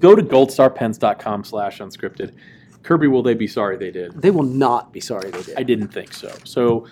Go 0.00 0.16
to 0.16 0.24
goldstarpens.com 0.24 1.44
slash 1.44 1.78
unscripted. 1.78 2.34
Kirby, 2.82 3.06
will 3.06 3.22
they 3.22 3.34
be 3.34 3.46
sorry 3.46 3.76
they 3.76 3.92
did? 3.92 4.20
They 4.20 4.32
will 4.32 4.42
not 4.42 4.92
be 4.92 4.98
sorry 4.98 5.30
they 5.30 5.40
did. 5.42 5.56
I 5.56 5.62
didn't 5.62 5.86
think 5.86 6.12
so. 6.12 6.34
So 6.42 6.88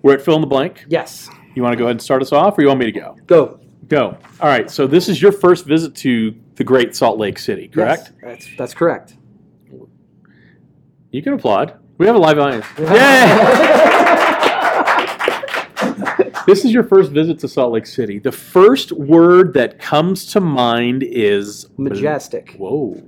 we're 0.00 0.14
at 0.14 0.22
fill 0.22 0.36
in 0.36 0.40
the 0.40 0.46
blank. 0.46 0.86
yes. 0.88 1.28
You 1.54 1.62
want 1.62 1.74
to 1.74 1.76
go 1.76 1.84
ahead 1.84 1.96
and 1.96 2.02
start 2.02 2.22
us 2.22 2.32
off, 2.32 2.56
or 2.56 2.62
you 2.62 2.68
want 2.68 2.80
me 2.80 2.86
to 2.86 2.98
go? 2.98 3.18
Go. 3.26 3.60
Go. 3.88 4.16
All 4.40 4.48
right. 4.48 4.70
So 4.70 4.86
this 4.86 5.10
is 5.10 5.20
your 5.20 5.32
first 5.32 5.66
visit 5.66 5.94
to 5.96 6.34
the 6.54 6.64
Great 6.64 6.96
Salt 6.96 7.18
Lake 7.18 7.38
City, 7.38 7.68
correct? 7.68 8.12
Yes, 8.14 8.22
that's, 8.22 8.56
that's 8.56 8.74
correct. 8.74 9.18
You 11.10 11.22
can 11.22 11.34
applaud. 11.34 11.78
We 11.98 12.06
have 12.06 12.16
a 12.16 12.18
live 12.18 12.38
audience. 12.38 12.64
this 16.46 16.64
is 16.64 16.72
your 16.72 16.84
first 16.84 17.12
visit 17.12 17.38
to 17.40 17.48
Salt 17.48 17.72
Lake 17.72 17.86
City. 17.86 18.18
The 18.18 18.32
first 18.32 18.92
word 18.92 19.54
that 19.54 19.78
comes 19.78 20.26
to 20.32 20.40
mind 20.40 21.02
is 21.02 21.68
Majestic. 21.76 22.54
Whoa. 22.58 23.02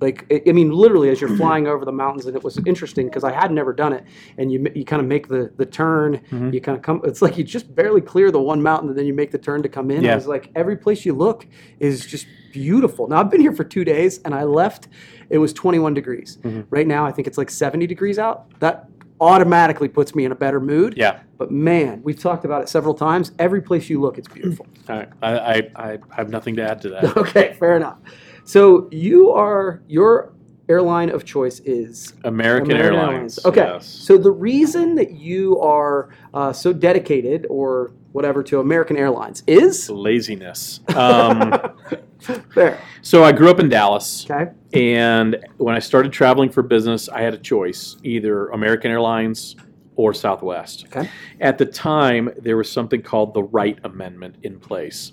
Like, 0.00 0.32
I 0.46 0.52
mean, 0.52 0.70
literally, 0.70 1.08
as 1.10 1.20
you're 1.20 1.36
flying 1.36 1.66
over 1.66 1.84
the 1.84 1.90
mountains, 1.90 2.26
and 2.26 2.36
it 2.36 2.44
was 2.44 2.56
interesting 2.66 3.08
because 3.08 3.24
I 3.24 3.32
had 3.32 3.50
never 3.50 3.72
done 3.72 3.92
it. 3.92 4.04
And 4.36 4.52
you, 4.52 4.64
you 4.72 4.84
kind 4.84 5.02
of 5.02 5.08
make 5.08 5.26
the, 5.26 5.50
the 5.56 5.66
turn, 5.66 6.20
Mhm. 6.30 6.54
you 6.54 6.60
kind 6.60 6.76
of 6.78 6.82
come, 6.82 7.00
it's 7.02 7.20
like 7.20 7.36
you 7.36 7.42
just 7.42 7.74
barely 7.74 8.00
clear 8.00 8.30
the 8.30 8.40
one 8.40 8.62
mountain, 8.62 8.88
and 8.90 8.96
then 8.96 9.06
you 9.06 9.12
make 9.12 9.32
the 9.32 9.38
turn 9.38 9.60
to 9.64 9.68
come 9.68 9.90
in. 9.90 10.02
Yeah. 10.04 10.12
It 10.12 10.16
was 10.16 10.28
like 10.28 10.52
every 10.54 10.76
place 10.76 11.04
you 11.04 11.14
look 11.14 11.48
is 11.80 12.06
just 12.06 12.28
beautiful. 12.52 13.08
Now, 13.08 13.18
I've 13.18 13.28
been 13.30 13.40
here 13.40 13.52
for 13.52 13.64
two 13.64 13.84
days, 13.84 14.20
and 14.24 14.36
I 14.36 14.44
left, 14.44 14.86
it 15.30 15.38
was 15.38 15.52
21 15.52 15.94
degrees. 15.94 16.38
Mhm. 16.44 16.66
Right 16.70 16.86
now, 16.86 17.04
I 17.04 17.10
think 17.10 17.26
it's 17.26 17.36
like 17.38 17.50
70 17.50 17.88
degrees 17.88 18.20
out. 18.20 18.44
That 18.60 18.88
automatically 19.20 19.88
puts 19.88 20.14
me 20.14 20.24
in 20.24 20.32
a 20.32 20.36
better 20.36 20.60
mood. 20.60 20.94
Yeah. 20.96 21.20
But 21.36 21.50
man, 21.50 22.02
we've 22.02 22.18
talked 22.18 22.44
about 22.44 22.62
it 22.62 22.68
several 22.68 22.94
times. 22.94 23.32
Every 23.38 23.62
place 23.62 23.88
you 23.88 24.00
look, 24.00 24.18
it's 24.18 24.28
beautiful. 24.28 24.66
All 24.88 24.96
right. 24.96 25.08
I, 25.22 25.38
I, 25.38 25.70
I 25.76 25.98
have 26.10 26.30
nothing 26.30 26.56
to 26.56 26.68
add 26.68 26.80
to 26.82 26.90
that. 26.90 27.16
okay, 27.16 27.54
fair 27.58 27.76
enough. 27.76 27.98
So 28.44 28.88
you 28.90 29.30
are 29.30 29.82
your 29.88 30.32
airline 30.68 31.10
of 31.10 31.24
choice 31.24 31.60
is 31.60 32.12
American, 32.24 32.76
Airlines. 32.76 33.44
Okay. 33.44 33.60
Yes. 33.60 33.86
So 33.86 34.18
the 34.18 34.30
reason 34.30 34.94
that 34.96 35.12
you 35.12 35.58
are 35.60 36.10
uh, 36.34 36.52
so 36.52 36.72
dedicated 36.72 37.46
or 37.48 37.92
whatever 38.12 38.42
to 38.42 38.60
American 38.60 38.96
Airlines 38.96 39.42
is 39.46 39.88
Laziness. 39.90 40.80
Um, 40.94 41.54
fair. 42.54 42.80
so 43.02 43.24
I 43.24 43.32
grew 43.32 43.50
up 43.50 43.60
in 43.60 43.68
Dallas. 43.68 44.26
Okay. 44.28 44.50
And 44.72 45.36
when 45.56 45.74
I 45.74 45.78
started 45.78 46.12
traveling 46.12 46.50
for 46.50 46.62
business, 46.62 47.08
I 47.08 47.22
had 47.22 47.34
a 47.34 47.38
choice 47.38 47.96
either 48.02 48.48
American 48.48 48.90
Airlines 48.90 49.56
or 49.96 50.14
Southwest. 50.14 50.86
Okay. 50.86 51.10
At 51.40 51.58
the 51.58 51.66
time, 51.66 52.30
there 52.38 52.56
was 52.56 52.70
something 52.70 53.02
called 53.02 53.34
the 53.34 53.42
Wright 53.42 53.78
Amendment 53.84 54.36
in 54.42 54.60
place. 54.60 55.12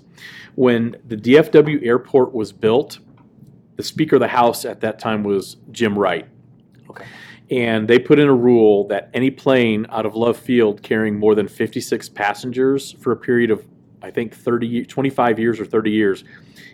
When 0.54 0.96
the 1.06 1.16
DFW 1.16 1.84
airport 1.84 2.32
was 2.32 2.52
built, 2.52 3.00
the 3.74 3.82
Speaker 3.82 4.16
of 4.16 4.20
the 4.20 4.28
House 4.28 4.64
at 4.64 4.80
that 4.80 4.98
time 4.98 5.22
was 5.24 5.56
Jim 5.70 5.98
Wright. 5.98 6.26
Okay. 6.88 7.04
And 7.50 7.86
they 7.86 7.98
put 7.98 8.18
in 8.18 8.28
a 8.28 8.34
rule 8.34 8.86
that 8.88 9.10
any 9.12 9.30
plane 9.30 9.86
out 9.90 10.06
of 10.06 10.16
Love 10.16 10.36
Field 10.36 10.82
carrying 10.82 11.18
more 11.18 11.34
than 11.34 11.46
56 11.46 12.08
passengers 12.10 12.92
for 13.00 13.12
a 13.12 13.16
period 13.16 13.50
of, 13.50 13.64
I 14.06 14.10
think, 14.12 14.34
30, 14.34 14.84
25 14.86 15.38
years 15.38 15.58
or 15.58 15.64
30 15.64 15.90
years, 15.90 16.24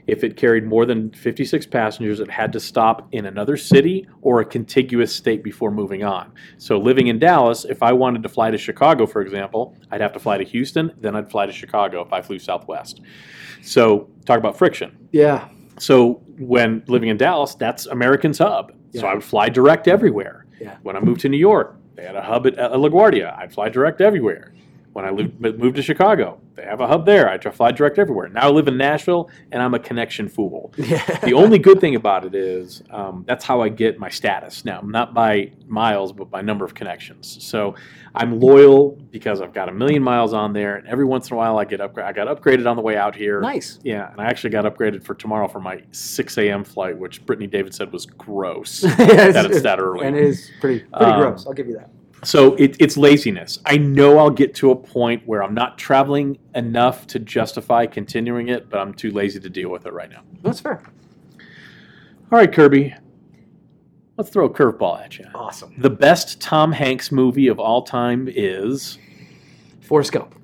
if 0.07 0.23
it 0.23 0.37
carried 0.37 0.67
more 0.67 0.85
than 0.85 1.11
56 1.13 1.67
passengers, 1.67 2.21
it 2.21 2.31
had 2.31 2.53
to 2.53 2.61
stop 2.61 3.09
in 3.13 3.25
another 3.25 3.57
city 3.57 4.07
or 4.21 4.41
a 4.41 4.45
contiguous 4.45 5.15
state 5.15 5.43
before 5.43 5.71
moving 5.71 6.05
on. 6.05 6.33
So, 6.59 6.79
living 6.79 7.07
in 7.07 7.19
Dallas, 7.19 7.65
if 7.65 7.83
I 7.83 7.93
wanted 7.93 8.23
to 8.25 8.29
fly 8.29 8.51
to 8.51 8.59
Chicago, 8.59 9.07
for 9.07 9.23
example, 9.23 9.77
I'd 9.91 10.03
have 10.03 10.13
to 10.13 10.19
fly 10.19 10.37
to 10.39 10.45
Houston, 10.45 10.93
then 11.01 11.17
I'd 11.17 11.31
fly 11.31 11.47
to 11.47 11.53
Chicago 11.53 12.03
if 12.03 12.13
I 12.13 12.21
flew 12.21 12.39
Southwest. 12.39 13.01
So, 13.63 14.11
talk 14.27 14.39
about 14.39 14.59
friction. 14.59 15.09
Yeah. 15.13 15.49
So, 15.79 16.23
when 16.39 16.83
living 16.87 17.09
in 17.09 17.17
Dallas, 17.17 17.55
that's 17.55 17.87
American's 17.87 18.39
hub. 18.39 18.73
Yeah. 18.91 19.01
So, 19.01 19.07
I 19.07 19.15
would 19.15 19.25
fly 19.25 19.49
direct 19.49 19.89
everywhere. 19.89 20.47
Yeah. 20.61 20.77
When 20.83 20.97
I 20.97 21.01
moved 21.01 21.23
to 21.23 21.29
New 21.29 21.39
York, 21.39 21.77
they 21.95 22.05
had 22.05 22.17
a 22.17 22.23
hub 22.23 22.47
at, 22.47 22.59
at 22.59 22.73
LaGuardia. 22.73 23.37
I'd 23.39 23.55
fly 23.55 23.69
direct 23.69 24.01
everywhere. 24.01 24.53
When 24.93 25.07
I 25.07 25.11
lived, 25.11 25.41
moved 25.41 25.77
to 25.77 25.83
Chicago, 25.83 26.39
they 26.55 26.65
have 26.65 26.81
a 26.81 26.87
hub 26.87 27.07
there. 27.07 27.27
I 27.31 27.39
fly 27.39 27.73
direct 27.73 27.99
everywhere. 27.99 28.29
Now 28.29 28.49
I 28.49 28.51
live 28.51 28.69
in 28.69 28.77
Nashville, 28.77 29.31
and 29.51 29.63
I'm 29.63 29.73
a 29.73 29.79
connection 29.79 30.29
fool. 30.29 30.73
Yeah. 30.83 31.03
The 31.21 31.33
only 31.33 31.59
good 31.59 31.81
thing 31.81 31.95
about 31.95 32.27
it 32.27 32.35
is 32.35 32.83
um, 32.91 33.25
that's 33.27 33.43
how 33.45 33.63
I 33.63 33.71
get 33.71 33.99
my 33.99 34.11
status 34.11 34.65
now, 34.67 34.83
not 34.85 35.15
by 35.15 35.53
miles, 35.67 36.13
but 36.13 36.31
by 36.31 36.43
number 36.43 36.67
of 36.67 36.75
connections. 36.75 37.39
So 37.43 37.75
I'm 38.15 38.39
loyal 38.39 38.91
because 39.11 39.41
I've 39.41 39.55
got 39.55 39.71
a 39.71 39.73
million 39.73 40.03
miles 40.03 40.35
on 40.35 40.53
there, 40.53 40.77
and 40.77 40.87
every 40.87 41.07
once 41.07 41.31
in 41.31 41.35
a 41.35 41.37
while 41.39 41.59
I 41.59 41.65
get 41.65 41.81
upgra- 41.81 42.05
I 42.05 42.13
got 42.13 42.27
upgraded 42.29 42.69
on 42.69 42.77
the 42.77 42.83
way 42.83 42.97
out 42.99 43.15
here. 43.17 43.41
nice. 43.41 43.79
Yeah, 43.83 44.11
and 44.13 44.21
I 44.21 44.27
actually 44.27 44.51
got 44.51 44.65
upgraded 44.67 45.03
for 45.03 45.15
tomorrow 45.15 45.49
for 45.49 45.61
my 45.61 45.81
6 45.93 46.37
a.m. 46.37 46.65
flight, 46.65 46.99
which 46.99 47.25
Brittany 47.25 47.47
David 47.47 47.75
said 47.75 47.91
was 47.93 48.05
gross. 48.05 48.83
That 49.33 49.47
it's 49.47 49.63
that 49.63 49.79
early. 49.79 50.07
And 50.07 50.17
it 50.17 50.25
is 50.25 50.51
pretty 50.61 50.81
pretty 50.81 51.05
Um, 51.13 51.21
gross. 51.21 51.47
I'll 51.47 51.55
give 51.55 51.67
you 51.69 51.75
that. 51.77 51.89
So 52.25 52.55
it, 52.55 52.77
it's 52.79 52.97
laziness. 52.97 53.59
I 53.67 53.79
know 53.79 54.19
I'll 54.19 54.31
get 54.31 54.55
to 54.57 54.71
a 54.71 54.77
point 54.77 55.27
where 55.27 55.43
I'm 55.43 55.55
not 55.55 55.77
traveling 55.77 56.39
enough 56.55 57.07
to 57.09 57.19
justify 57.19 57.87
continuing 57.87 58.49
it, 58.49 58.71
but 58.71 58.79
I'm 58.79 58.95
too 58.95 59.11
lazy 59.11 59.41
to 59.41 59.51
deal 59.51 59.71
with 59.71 59.87
it 59.87 59.93
right 59.93 60.11
now. 60.11 60.23
That's 60.43 60.61
fair. 60.61 60.83
All 62.31 62.39
right, 62.39 62.53
Kirby. 62.53 62.95
Let's 64.17 64.31
throw 64.31 64.47
a 64.47 64.51
curveball 64.51 65.03
at 65.05 65.19
you. 65.19 65.27
Awesome. 65.35 65.75
The 65.79 65.91
best 65.91 66.41
Tom 66.41 66.71
Hanks 66.71 67.11
movie 67.11 67.49
of 67.49 67.59
all 67.59 67.83
time 67.83 68.29
is 68.31 68.99
Forrest 69.81 70.13
Gump. 70.13 70.37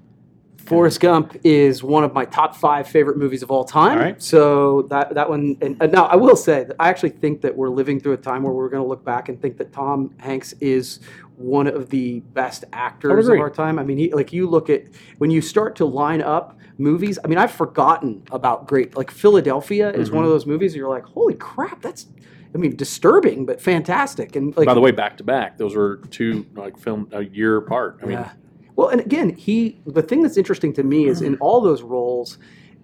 Forrest 0.68 1.00
Gump 1.00 1.36
is 1.44 1.82
one 1.82 2.04
of 2.04 2.12
my 2.12 2.26
top 2.26 2.56
five 2.56 2.86
favorite 2.88 3.16
movies 3.16 3.42
of 3.42 3.50
all 3.50 3.64
time. 3.64 3.98
All 3.98 4.04
right. 4.04 4.22
So 4.22 4.82
that 4.90 5.14
that 5.14 5.28
one, 5.28 5.56
and, 5.62 5.80
and 5.80 5.92
now 5.92 6.04
I 6.06 6.16
will 6.16 6.36
say 6.36 6.64
that 6.64 6.76
I 6.78 6.90
actually 6.90 7.10
think 7.10 7.40
that 7.40 7.56
we're 7.56 7.70
living 7.70 8.00
through 8.00 8.14
a 8.14 8.18
time 8.18 8.42
where 8.42 8.52
we're 8.52 8.68
going 8.68 8.82
to 8.82 8.88
look 8.88 9.02
back 9.04 9.30
and 9.30 9.40
think 9.40 9.56
that 9.58 9.72
Tom 9.72 10.14
Hanks 10.18 10.52
is 10.60 11.00
one 11.38 11.66
of 11.66 11.88
the 11.90 12.20
best 12.20 12.64
actors 12.72 13.28
of 13.28 13.38
our 13.38 13.50
time. 13.50 13.78
I 13.78 13.84
mean, 13.84 13.98
he, 13.98 14.12
like 14.12 14.32
you 14.32 14.48
look 14.48 14.68
at 14.68 14.84
when 15.18 15.30
you 15.30 15.40
start 15.40 15.76
to 15.76 15.84
line 15.84 16.20
up 16.22 16.58
movies. 16.78 17.18
I 17.24 17.28
mean, 17.28 17.38
I've 17.38 17.50
forgotten 17.52 18.22
about 18.30 18.66
great 18.68 18.96
like 18.96 19.10
Philadelphia 19.10 19.90
is 19.90 20.08
Mm-hmm. 20.08 20.16
one 20.16 20.24
of 20.24 20.30
those 20.30 20.46
movies. 20.46 20.74
You're 20.76 20.88
like, 20.88 21.04
holy 21.04 21.34
crap, 21.34 21.80
that's. 21.82 22.06
I 22.54 22.58
mean, 22.58 22.76
disturbing 22.76 23.44
but 23.44 23.60
fantastic. 23.60 24.34
And 24.34 24.56
like, 24.56 24.64
by 24.66 24.72
the 24.74 24.80
way 24.80 24.90
back 24.90 25.18
to 25.18 25.24
back. 25.24 25.58
Those 25.58 25.76
were 25.76 25.98
two 26.10 26.46
like 26.54 26.78
film 26.78 27.06
a 27.12 27.22
year 27.22 27.58
apart. 27.58 27.98
I 28.02 28.06
mean, 28.06 28.18
yeah. 28.18 28.32
Well, 28.74 28.88
and 28.88 29.00
again, 29.02 29.34
he 29.34 29.80
the 29.86 30.02
thing 30.02 30.22
that's 30.22 30.38
interesting 30.38 30.72
to 30.74 30.82
me 30.82 31.06
is 31.08 31.20
in 31.20 31.36
all 31.40 31.60
those 31.60 31.82
roles 31.82 32.38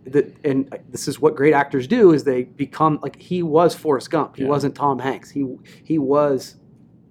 that 0.04 0.36
and 0.44 0.68
this 0.90 1.08
is 1.08 1.18
what 1.18 1.34
great 1.34 1.54
actors 1.54 1.86
do 1.86 2.12
is 2.12 2.24
they 2.24 2.42
become 2.44 2.98
like 3.02 3.16
he 3.18 3.42
was 3.42 3.74
Forrest 3.74 4.10
Gump. 4.10 4.36
He 4.36 4.42
Yeah. 4.42 4.48
wasn't 4.50 4.74
Tom 4.74 4.98
Hanks. 4.98 5.30
He 5.30 5.46
he 5.82 5.98
was 5.98 6.56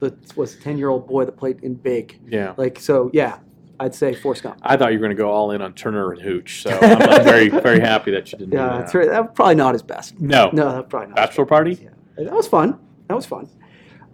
the 0.04 0.16
was 0.36 0.56
10-year-old 0.58 1.08
boy 1.08 1.26
that 1.26 1.38
played 1.38 1.64
in 1.64 1.74
Big. 1.76 2.20
yeah. 2.28 2.54
Like 2.58 2.80
so 2.80 3.10
yeah, 3.14 3.40
I'd 3.80 3.96
say 3.96 4.14
Forrest 4.14 4.44
Gump. 4.44 4.60
I 4.62 4.78
thought 4.78 4.92
you 4.94 5.00
were 5.00 5.06
going 5.08 5.18
to 5.18 5.22
go 5.22 5.30
all 5.32 5.52
in 5.52 5.62
on 5.62 5.74
Turner 5.74 6.12
and 6.12 6.22
Hooch, 6.22 6.62
so 6.64 6.70
I'm, 6.82 7.02
I'm 7.02 7.24
very 7.24 7.50
very 7.68 7.80
happy 7.80 8.12
that 8.12 8.32
you 8.32 8.38
didn't. 8.40 8.54
Yeah, 8.54 8.78
that. 8.84 8.94
right. 8.94 9.10
That 9.10 9.22
was 9.24 9.32
probably 9.36 9.56
not 9.56 9.74
his 9.74 9.82
best. 9.84 10.20
No, 10.20 10.50
No, 10.54 10.72
that's 10.74 10.88
probably 10.90 11.08
not. 11.10 11.16
bachelor 11.16 11.46
party. 11.46 11.80
Yeah, 11.84 12.24
that 12.26 12.34
was 12.34 12.48
fun. 12.48 12.80
That 13.08 13.16
was 13.16 13.26
fun. 13.26 13.50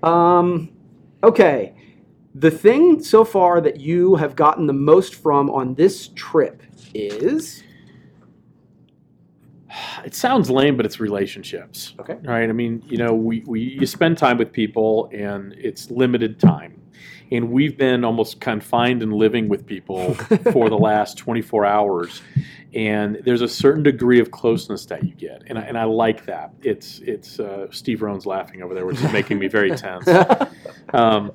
Um, 0.04 0.70
okay, 1.24 1.76
the 2.36 2.52
thing 2.52 3.04
so 3.04 3.26
far 3.26 3.60
that 3.62 3.80
you 3.80 4.16
have 4.16 4.36
gotten 4.36 4.66
the 4.68 4.74
most 4.74 5.16
from 5.16 5.50
on 5.50 5.76
this 5.76 6.10
trip 6.16 6.64
is 6.94 7.64
It 10.06 10.16
sounds 10.16 10.50
lame, 10.50 10.78
but 10.78 10.86
it's 10.86 11.00
relationships. 11.00 11.94
okay. 12.00 12.18
right? 12.24 12.50
I 12.50 12.54
mean, 12.54 12.84
you 12.88 12.98
know, 12.98 13.14
we, 13.14 13.44
we 13.46 13.62
you 13.62 13.86
spend 13.86 14.18
time 14.18 14.38
with 14.38 14.52
people, 14.52 15.10
and 15.14 15.54
it's 15.54 15.92
limited 15.92 16.40
time, 16.40 16.82
and 17.32 17.52
we've 17.52 17.78
been 17.78 18.04
almost 18.04 18.40
confined 18.40 19.04
and 19.04 19.14
living 19.14 19.50
with 19.50 19.66
people 19.66 20.14
for 20.52 20.70
the 20.70 20.78
last 20.78 21.18
24 21.18 21.66
hours, 21.66 22.22
and 22.74 23.20
there's 23.26 23.42
a 23.42 23.48
certain 23.48 23.84
degree 23.84 24.20
of 24.20 24.32
closeness 24.32 24.86
that 24.88 25.04
you 25.04 25.14
get, 25.14 25.44
and 25.48 25.58
I, 25.58 25.62
and 25.62 25.78
I 25.78 25.84
like 25.84 26.26
that. 26.26 26.54
It's 26.62 27.00
it's 27.00 27.40
uh, 27.40 27.68
Steve 27.72 28.02
Rohn's 28.02 28.26
laughing 28.26 28.62
over 28.62 28.74
there, 28.74 28.86
which 28.86 29.02
is 29.02 29.12
making 29.12 29.40
me 29.40 29.48
very 29.48 29.72
tense. 29.72 30.08
Um, 30.92 31.34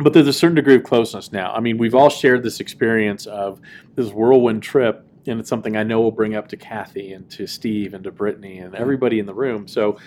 but 0.00 0.12
there's 0.12 0.26
a 0.26 0.32
certain 0.32 0.56
degree 0.56 0.74
of 0.74 0.82
closeness 0.82 1.32
now. 1.32 1.52
I 1.52 1.60
mean, 1.60 1.78
we've 1.78 1.94
all 1.94 2.10
shared 2.10 2.42
this 2.42 2.60
experience 2.60 3.26
of 3.26 3.60
this 3.94 4.12
whirlwind 4.12 4.62
trip, 4.62 5.06
and 5.26 5.40
it's 5.40 5.48
something 5.48 5.76
I 5.76 5.82
know 5.82 6.00
will 6.00 6.12
bring 6.12 6.34
up 6.34 6.48
to 6.48 6.56
Kathy 6.56 7.12
and 7.12 7.28
to 7.30 7.46
Steve 7.46 7.94
and 7.94 8.04
to 8.04 8.10
Brittany 8.10 8.58
and 8.58 8.74
everybody 8.74 9.18
in 9.18 9.26
the 9.26 9.34
room. 9.34 9.66
So 9.68 9.98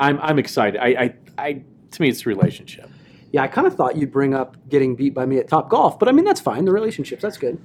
I'm 0.00 0.18
I'm 0.20 0.38
excited. 0.38 0.80
I 0.80 0.86
I, 0.86 1.14
I 1.38 1.62
to 1.92 2.02
me 2.02 2.08
it's 2.08 2.26
a 2.26 2.28
relationship. 2.28 2.90
Yeah, 3.32 3.42
I 3.42 3.48
kind 3.48 3.66
of 3.66 3.74
thought 3.74 3.96
you'd 3.96 4.12
bring 4.12 4.34
up 4.34 4.56
getting 4.68 4.94
beat 4.94 5.14
by 5.14 5.24
me 5.24 5.38
at 5.38 5.48
Top 5.48 5.70
Golf, 5.70 5.98
but 5.98 6.08
I 6.08 6.12
mean 6.12 6.24
that's 6.24 6.40
fine. 6.40 6.64
The 6.64 6.72
relationships, 6.72 7.22
that's 7.22 7.38
good. 7.38 7.64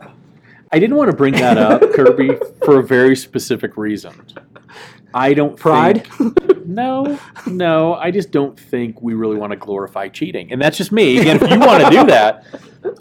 I 0.71 0.79
didn't 0.79 0.95
want 0.97 1.09
to 1.11 1.15
bring 1.15 1.33
that 1.35 1.57
up, 1.57 1.81
Kirby, 1.93 2.37
for 2.65 2.79
a 2.79 2.83
very 2.83 3.15
specific 3.15 3.77
reason. 3.77 4.13
I 5.13 5.33
don't 5.33 5.57
Pride. 5.57 6.05
think- 6.07 6.37
no, 6.67 7.19
no. 7.45 7.93
I 7.95 8.11
just 8.11 8.31
don't 8.31 8.59
think 8.59 9.01
we 9.01 9.13
really 9.13 9.37
want 9.37 9.51
to 9.51 9.57
glorify 9.57 10.09
cheating, 10.09 10.51
and 10.51 10.61
that's 10.61 10.77
just 10.77 10.91
me. 10.91 11.17
Again, 11.17 11.37
if 11.41 11.49
you 11.49 11.59
want 11.59 11.83
to 11.83 11.89
do 11.89 12.05
that, 12.07 12.45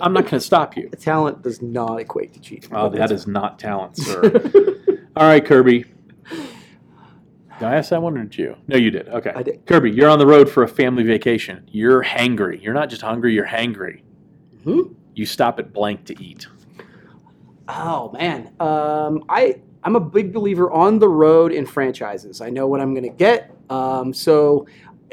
I'm 0.00 0.12
not 0.12 0.22
going 0.22 0.30
to 0.32 0.40
stop 0.40 0.76
you. 0.76 0.88
Talent 0.90 1.42
does 1.42 1.60
not 1.60 2.00
equate 2.00 2.32
to 2.34 2.40
cheating. 2.40 2.70
Oh, 2.74 2.88
that 2.90 3.10
is 3.10 3.26
not 3.26 3.58
talent, 3.58 3.96
sir. 3.96 4.22
All 5.16 5.26
right, 5.26 5.44
Kirby. 5.44 5.84
Did 7.58 7.68
I 7.68 7.76
ask 7.76 7.90
that 7.90 8.02
one 8.02 8.16
or 8.18 8.22
did 8.24 8.36
you? 8.36 8.56
No, 8.68 8.76
you 8.76 8.90
did. 8.90 9.08
Okay. 9.08 9.32
I 9.34 9.42
did. 9.42 9.64
Kirby, 9.66 9.90
you're 9.90 10.10
on 10.10 10.18
the 10.18 10.26
road 10.26 10.48
for 10.48 10.62
a 10.62 10.68
family 10.68 11.04
vacation. 11.04 11.66
You're 11.72 12.04
hangry. 12.04 12.62
You're 12.62 12.74
not 12.74 12.90
just 12.90 13.00
hungry, 13.00 13.32
you're 13.34 13.46
hangry. 13.46 14.02
Mhm. 14.64 14.94
You 15.14 15.24
stop 15.24 15.58
at 15.58 15.72
blank 15.72 16.04
to 16.06 16.22
eat. 16.22 16.46
Oh 17.68 18.12
man, 18.12 18.50
um, 18.60 19.24
I 19.28 19.56
I'm 19.86 19.94
a 19.94 20.00
big 20.00 20.32
believer 20.32 20.68
on 20.72 20.98
the 20.98 21.08
road 21.08 21.52
in 21.52 21.64
franchises. 21.64 22.40
I 22.40 22.50
know 22.50 22.66
what 22.66 22.80
I'm 22.80 22.92
going 22.92 23.04
to 23.04 23.16
get. 23.16 23.54
Um, 23.70 24.12
so 24.12 24.66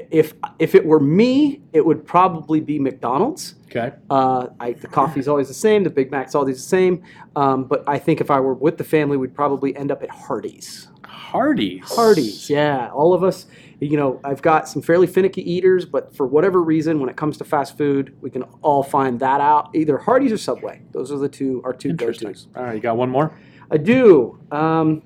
if 0.10 0.34
if 0.58 0.74
it 0.74 0.84
were 0.84 1.00
me, 1.00 1.62
it 1.74 1.86
would 1.86 2.04
probably 2.08 2.60
be 2.60 2.80
McDonald's. 2.80 3.54
Okay. 3.68 3.94
Uh, 4.10 4.48
I, 4.60 4.74
the 4.74 4.88
coffee's 4.88 5.28
always 5.28 5.48
the 5.48 5.54
same. 5.54 5.84
The 5.84 5.92
Big 5.92 6.10
Mac's 6.10 6.34
always 6.34 6.58
the 6.58 6.68
same. 6.68 7.04
Um, 7.36 7.66
but 7.66 7.88
I 7.88 8.00
think 8.00 8.20
if 8.20 8.32
I 8.32 8.40
were 8.40 8.56
with 8.56 8.80
the 8.80 8.84
family, 8.84 9.16
we'd 9.16 9.36
probably 9.36 9.76
end 9.76 9.92
up 9.92 10.02
at 10.02 10.10
Hardee's. 10.10 10.88
Hardee's. 11.06 11.84
Hardee's, 11.92 12.50
yeah. 12.50 12.90
All 12.90 13.14
of 13.14 13.24
us, 13.24 13.46
you 13.84 13.98
know, 13.98 14.20
I've 14.24 14.42
got 14.42 14.68
some 14.68 14.82
fairly 14.82 15.08
finicky 15.08 15.42
eaters, 15.50 15.86
but 15.86 16.16
for 16.16 16.26
whatever 16.28 16.62
reason, 16.62 17.00
when 17.00 17.10
it 17.10 17.16
comes 17.16 17.38
to 17.38 17.44
fast 17.44 17.78
food, 17.78 18.16
we 18.22 18.30
can 18.30 18.44
all 18.62 18.84
find 18.84 19.20
that 19.20 19.42
out. 19.42 19.70
Either 19.76 19.98
Hardee's 19.98 20.32
or 20.32 20.38
Subway. 20.38 20.82
Those 20.92 21.12
are 21.12 21.18
the 21.18 21.30
two 21.30 21.62
our 21.66 21.74
two 21.74 21.94
go-tos. 21.94 22.48
All 22.56 22.64
right, 22.64 22.76
you 22.76 22.82
got 22.82 22.98
one 22.98 23.10
more? 23.10 23.38
I 23.72 23.78
do. 23.78 24.40
Um, 24.52 25.02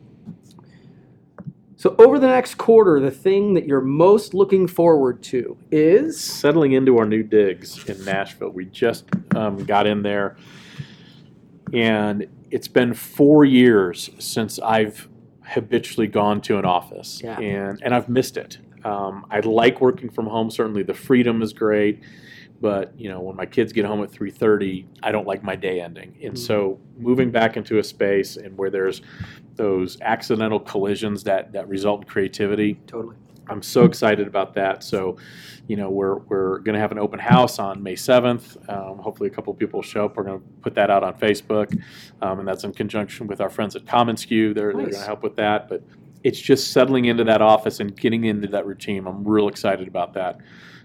So 1.79 1.95
over 1.99 2.17
the 2.17 2.27
next 2.27 2.55
quarter, 2.55 2.99
the 2.99 3.11
thing 3.11 3.53
that 3.53 3.67
you're 3.67 3.81
most 3.81 4.33
looking 4.33 4.65
forward 4.67 5.21
to 5.23 5.55
is 5.71 6.19
settling 6.19 6.71
into 6.71 6.97
our 6.97 7.05
new 7.05 7.21
digs 7.21 7.87
in 7.87 8.03
Nashville. 8.03 8.49
We 8.49 8.65
just 8.65 9.05
um, 9.35 9.63
got 9.63 9.85
in 9.85 10.01
there, 10.01 10.37
and 11.71 12.25
it's 12.49 12.67
been 12.67 12.95
four 12.95 13.45
years 13.45 14.09
since 14.17 14.57
I've 14.59 15.07
habitually 15.43 16.07
gone 16.07 16.41
to 16.41 16.57
an 16.57 16.65
office, 16.65 17.21
Yeah. 17.23 17.39
and 17.39 17.79
and 17.83 17.93
I've 17.93 18.09
missed 18.09 18.37
it. 18.37 18.57
Um, 18.83 19.25
I 19.29 19.39
like 19.41 19.81
working 19.81 20.09
from 20.09 20.27
home. 20.27 20.49
Certainly, 20.49 20.83
the 20.83 20.93
freedom 20.93 21.41
is 21.41 21.53
great, 21.53 22.03
but 22.61 22.97
you 22.99 23.09
know, 23.09 23.19
when 23.19 23.35
my 23.35 23.45
kids 23.45 23.73
get 23.73 23.85
home 23.85 24.03
at 24.03 24.11
three 24.11 24.31
thirty, 24.31 24.87
I 25.03 25.11
don't 25.11 25.27
like 25.27 25.43
my 25.43 25.55
day 25.55 25.81
ending. 25.81 26.17
And 26.23 26.37
so, 26.37 26.79
moving 26.97 27.31
back 27.31 27.57
into 27.57 27.79
a 27.79 27.83
space 27.83 28.37
and 28.37 28.57
where 28.57 28.69
there's 28.69 29.01
those 29.55 29.99
accidental 30.01 30.59
collisions 30.59 31.23
that 31.23 31.51
that 31.53 31.67
result 31.67 32.01
in 32.01 32.07
creativity, 32.07 32.79
totally. 32.87 33.15
I'm 33.49 33.61
so 33.61 33.85
excited 33.85 34.27
about 34.27 34.53
that. 34.55 34.83
So, 34.83 35.17
you 35.67 35.75
know, 35.75 35.89
we're 35.89 36.17
we're 36.17 36.59
going 36.59 36.73
to 36.73 36.79
have 36.79 36.91
an 36.91 36.99
open 36.99 37.19
house 37.19 37.59
on 37.59 37.81
May 37.81 37.95
7th. 37.95 38.57
Um, 38.69 38.97
hopefully, 38.97 39.29
a 39.29 39.31
couple 39.31 39.53
of 39.53 39.59
people 39.59 39.79
will 39.79 39.83
show 39.83 40.05
up. 40.05 40.17
We're 40.17 40.23
going 40.23 40.39
to 40.39 40.45
put 40.61 40.75
that 40.75 40.89
out 40.89 41.03
on 41.03 41.13
Facebook, 41.15 41.79
um, 42.21 42.39
and 42.39 42.47
that's 42.47 42.63
in 42.63 42.73
conjunction 42.73 43.27
with 43.27 43.41
our 43.41 43.49
friends 43.49 43.75
at 43.75 43.85
commonsku. 43.85 44.53
They're, 44.53 44.73
they're 44.73 44.73
going 44.73 44.91
to 44.91 44.99
help 44.99 45.23
with 45.23 45.35
that. 45.37 45.69
But 45.69 45.83
it's 46.23 46.39
just 46.39 46.71
settling 46.71 47.05
into 47.05 47.23
that 47.23 47.41
office 47.41 47.79
and 47.79 47.95
getting 47.95 48.25
into 48.25 48.47
that 48.49 48.65
routine. 48.65 49.07
I'm 49.07 49.27
real 49.27 49.47
excited 49.47 49.87
about 49.87 50.13
that. 50.13 50.39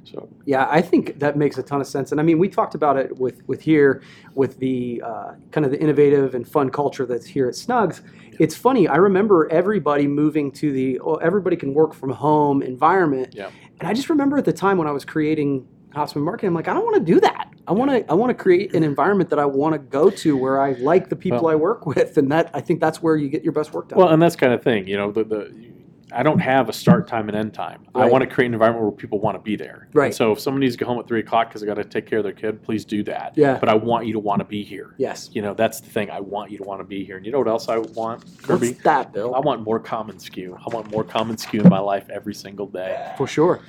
So, 0.04 0.28
Yeah, 0.46 0.66
I 0.68 0.82
think 0.82 1.18
that 1.20 1.36
makes 1.36 1.58
a 1.58 1.62
ton 1.62 1.80
of 1.80 1.86
sense. 1.86 2.10
And 2.10 2.20
I 2.20 2.24
mean, 2.24 2.38
we 2.38 2.48
talked 2.48 2.74
about 2.74 2.96
it 2.96 3.16
with 3.18 3.46
with 3.46 3.60
here 3.60 4.02
with 4.34 4.58
the 4.58 5.02
uh, 5.04 5.32
kind 5.52 5.64
of 5.64 5.70
the 5.70 5.80
innovative 5.80 6.34
and 6.34 6.46
fun 6.46 6.70
culture 6.70 7.06
that's 7.06 7.26
here 7.26 7.46
at 7.46 7.54
Snugz. 7.54 8.00
It's 8.40 8.56
funny. 8.56 8.88
I 8.88 8.96
remember 8.96 9.48
everybody 9.52 10.08
moving 10.08 10.50
to 10.52 10.72
the 10.72 10.98
oh, 11.00 11.14
everybody 11.16 11.56
can 11.56 11.72
work 11.72 11.94
from 11.94 12.10
home 12.10 12.62
environment. 12.62 13.34
Yeah. 13.34 13.50
And 13.78 13.88
I 13.88 13.94
just 13.94 14.10
remember 14.10 14.38
at 14.38 14.44
the 14.44 14.52
time 14.52 14.78
when 14.78 14.88
I 14.88 14.92
was 14.92 15.04
creating 15.04 15.66
Hasseman 15.94 16.22
Marketing, 16.22 16.48
I'm 16.48 16.54
like, 16.54 16.68
I 16.68 16.74
don't 16.74 16.84
want 16.84 16.96
to 17.06 17.12
do 17.12 17.20
that. 17.20 17.48
I 17.68 17.72
want 17.72 17.90
to 17.90 18.10
I 18.10 18.14
want 18.14 18.30
to 18.36 18.42
create 18.42 18.74
an 18.74 18.82
environment 18.82 19.30
that 19.30 19.38
I 19.38 19.44
want 19.44 19.74
to 19.74 19.78
go 19.78 20.10
to 20.10 20.36
where 20.36 20.60
I 20.60 20.72
like 20.72 21.08
the 21.08 21.16
people 21.16 21.42
Well- 21.42 21.52
I 21.52 21.54
work 21.54 21.86
with, 21.86 22.16
and 22.18 22.30
that 22.32 22.50
I 22.54 22.60
think 22.60 22.80
that's 22.80 23.02
where 23.02 23.16
you 23.16 23.28
get 23.28 23.44
your 23.44 23.52
best 23.52 23.72
work 23.72 23.88
done. 23.88 23.98
well, 23.98 24.08
and 24.08 24.20
that's 24.20 24.34
kind 24.36 24.52
of 24.52 24.62
thing. 24.62 24.86
You 24.88 24.96
know, 24.96 25.10
the 25.12 25.24
the. 25.24 25.72
I 26.14 26.22
don't 26.22 26.40
have 26.40 26.68
a 26.68 26.74
start 26.74 27.08
time 27.08 27.28
and 27.30 27.38
end 27.38 27.54
time. 27.54 27.86
I 27.94 28.04
want 28.04 28.20
to 28.20 28.26
create 28.28 28.48
an 28.48 28.52
environment 28.52 28.82
where 28.84 28.92
people 28.92 29.18
want 29.18 29.34
to 29.34 29.38
be 29.42 29.56
there. 29.56 29.84
And 29.86 29.94
Right. 29.96 30.14
so 30.14 30.32
if 30.32 30.40
someone 30.40 30.60
needs 30.60 30.74
to 30.76 30.78
go 30.80 30.84
home 30.84 30.98
at 30.98 31.06
three 31.08 31.20
o'clock 31.20 31.48
because 31.48 31.62
they 31.62 31.66
got 31.66 31.76
to 31.76 31.84
take 31.84 32.04
care 32.04 32.18
of 32.18 32.24
their 32.24 32.34
kid, 32.34 32.62
please 32.62 32.84
do 32.84 33.02
that. 33.04 33.32
Yeah. 33.34 33.56
But 33.58 33.70
I 33.70 33.74
want 33.76 34.04
you 34.06 34.12
to 34.12 34.18
want 34.18 34.40
to 34.40 34.44
be 34.44 34.62
here. 34.62 34.94
yes. 34.98 35.30
You 35.32 35.40
know, 35.40 35.54
that's 35.54 35.80
the 35.80 35.88
thing. 35.88 36.10
I 36.10 36.20
want 36.20 36.50
you 36.50 36.58
to 36.58 36.64
want 36.64 36.80
to 36.80 36.84
be 36.84 37.02
here. 37.02 37.16
And 37.16 37.24
you 37.24 37.32
know 37.32 37.38
what 37.38 37.48
else 37.48 37.70
I 37.70 37.78
want, 37.78 38.24
Kirby? 38.42 38.72
What's 38.72 38.82
that, 38.82 39.14
Bill? 39.14 39.34
I 39.34 39.38
want 39.38 39.62
more 39.62 39.80
commonsku. 39.80 40.54
I 40.54 40.74
want 40.74 40.90
more 40.90 41.02
commonsku 41.02 41.62
in 41.64 41.70
my 41.70 41.78
life 41.80 42.10
every 42.10 42.34
single 42.34 42.66
day. 42.66 43.14
For 43.16 43.26
sure. 43.26 43.60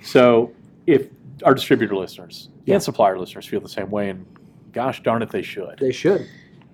So 0.00 0.52
if 0.86 1.08
our 1.44 1.54
distributor 1.54 1.96
listeners 1.96 2.48
Yeah. 2.64 2.74
and 2.74 2.82
supplier 2.82 3.18
listeners 3.18 3.46
feel 3.46 3.60
the 3.60 3.68
same 3.68 3.90
way, 3.90 4.10
and 4.10 4.26
gosh 4.72 5.02
darn 5.02 5.22
it, 5.22 5.30
they 5.30 5.42
should. 5.42 5.78
They 5.78 5.92
should. 5.92 6.26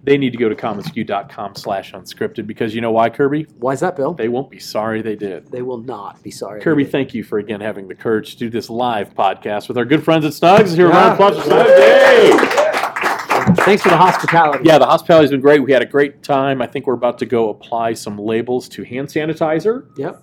They 0.05 0.16
need 0.18 0.31
to 0.31 0.38
go 0.38 0.48
to 0.48 0.55
commonsku.com 0.55 1.57
slash 1.57 1.92
unscripted 1.92 2.46
because 2.46 2.74
you 2.76 2.81
know 2.81 2.92
why, 2.92 3.11
Kirby? 3.11 3.46
Why 3.59 3.72
is 3.72 3.81
that, 3.81 3.96
Bill? 3.96 4.14
They 4.14 4.29
won't 4.29 4.50
be 4.50 4.61
sorry 4.61 5.02
they 5.02 5.16
did. 5.16 5.50
They 5.50 5.62
will 5.62 5.79
not 5.79 6.22
be 6.22 6.31
sorry. 6.31 6.61
Kirby, 6.61 6.85
thank 6.85 7.12
you 7.12 7.24
for 7.24 7.38
again 7.38 7.61
having 7.61 7.88
the 7.88 7.94
courage 7.96 8.33
to 8.35 8.38
do 8.38 8.48
this 8.50 8.70
live 8.70 9.14
podcast 9.14 9.66
with 9.66 9.76
our 9.76 9.85
good 9.85 10.05
friends 10.05 10.24
at 10.24 10.31
Snugz. 10.33 10.76
Here, 10.76 10.87
Yeah. 10.88 10.94
round 10.94 11.09
of 11.09 11.14
applause 11.14 11.42
for 11.44 11.50
Snugz. 11.50 11.79
Yay! 11.79 13.52
Thanks 13.64 13.83
for 13.83 13.88
the 13.88 13.96
hospitality. 13.96 14.64
Yeah, 14.64 14.79
the 14.79 14.87
hospitality's 14.87 15.31
been 15.31 15.40
great. 15.40 15.61
We 15.62 15.72
had 15.72 15.83
a 15.83 15.87
great 15.87 16.22
time. 16.22 16.62
I 16.62 16.66
think 16.66 16.87
we're 16.87 16.94
about 16.94 17.18
to 17.18 17.26
go 17.26 17.48
apply 17.50 17.94
some 17.94 18.16
labels 18.18 18.68
to 18.70 18.85
hand 18.85 19.09
sanitizer. 19.09 19.87
Yep. 19.98 20.22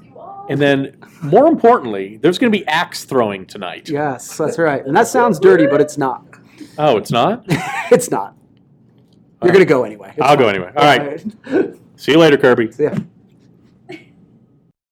And 0.49 0.59
then, 0.59 0.97
more 1.21 1.47
importantly, 1.47 2.17
there's 2.17 2.37
going 2.37 2.51
to 2.51 2.57
be 2.57 2.65
axe 2.67 3.05
throwing 3.05 3.45
tonight. 3.45 3.89
Yes, 3.89 4.37
that's 4.37 4.57
right. 4.57 4.85
And 4.85 4.95
that 4.95 5.07
sounds 5.07 5.39
dirty, 5.39 5.67
but 5.67 5.79
it's 5.79 5.97
not. 5.97 6.25
Oh, 6.77 6.97
it's 6.97 7.11
not? 7.11 7.45
it's 7.91 8.11
not. 8.11 8.35
You're 9.43 9.51
gonna 9.51 9.65
go 9.65 9.83
anyway. 9.83 10.13
It's 10.15 10.21
I'll 10.21 10.37
go 10.37 10.45
fine. 10.45 10.55
anyway. 10.55 10.71
All 10.75 10.85
right. 10.85 11.23
right. 11.45 11.75
See 11.97 12.13
you 12.13 12.17
later, 12.17 12.37
Kirby. 12.37 12.71
yeah. 12.79 12.97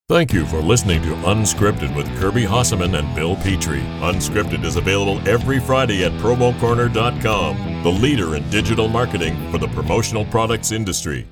Thank 0.09 0.33
you 0.33 0.45
for 0.45 0.59
listening 0.59 1.01
to 1.03 1.15
Unscripted 1.15 1.95
with 1.95 2.05
Kirby 2.19 2.43
Hasseman 2.43 2.99
and 2.99 3.15
Bill 3.15 3.37
Petrie. 3.37 3.79
Unscripted 4.01 4.65
is 4.65 4.75
available 4.75 5.25
every 5.25 5.61
Friday 5.61 6.03
at 6.03 6.11
promocorner.com, 6.13 7.83
the 7.83 7.89
leader 7.89 8.35
in 8.35 8.49
digital 8.49 8.89
marketing 8.89 9.51
for 9.51 9.57
the 9.57 9.69
promotional 9.69 10.25
products 10.25 10.73
industry. 10.73 11.25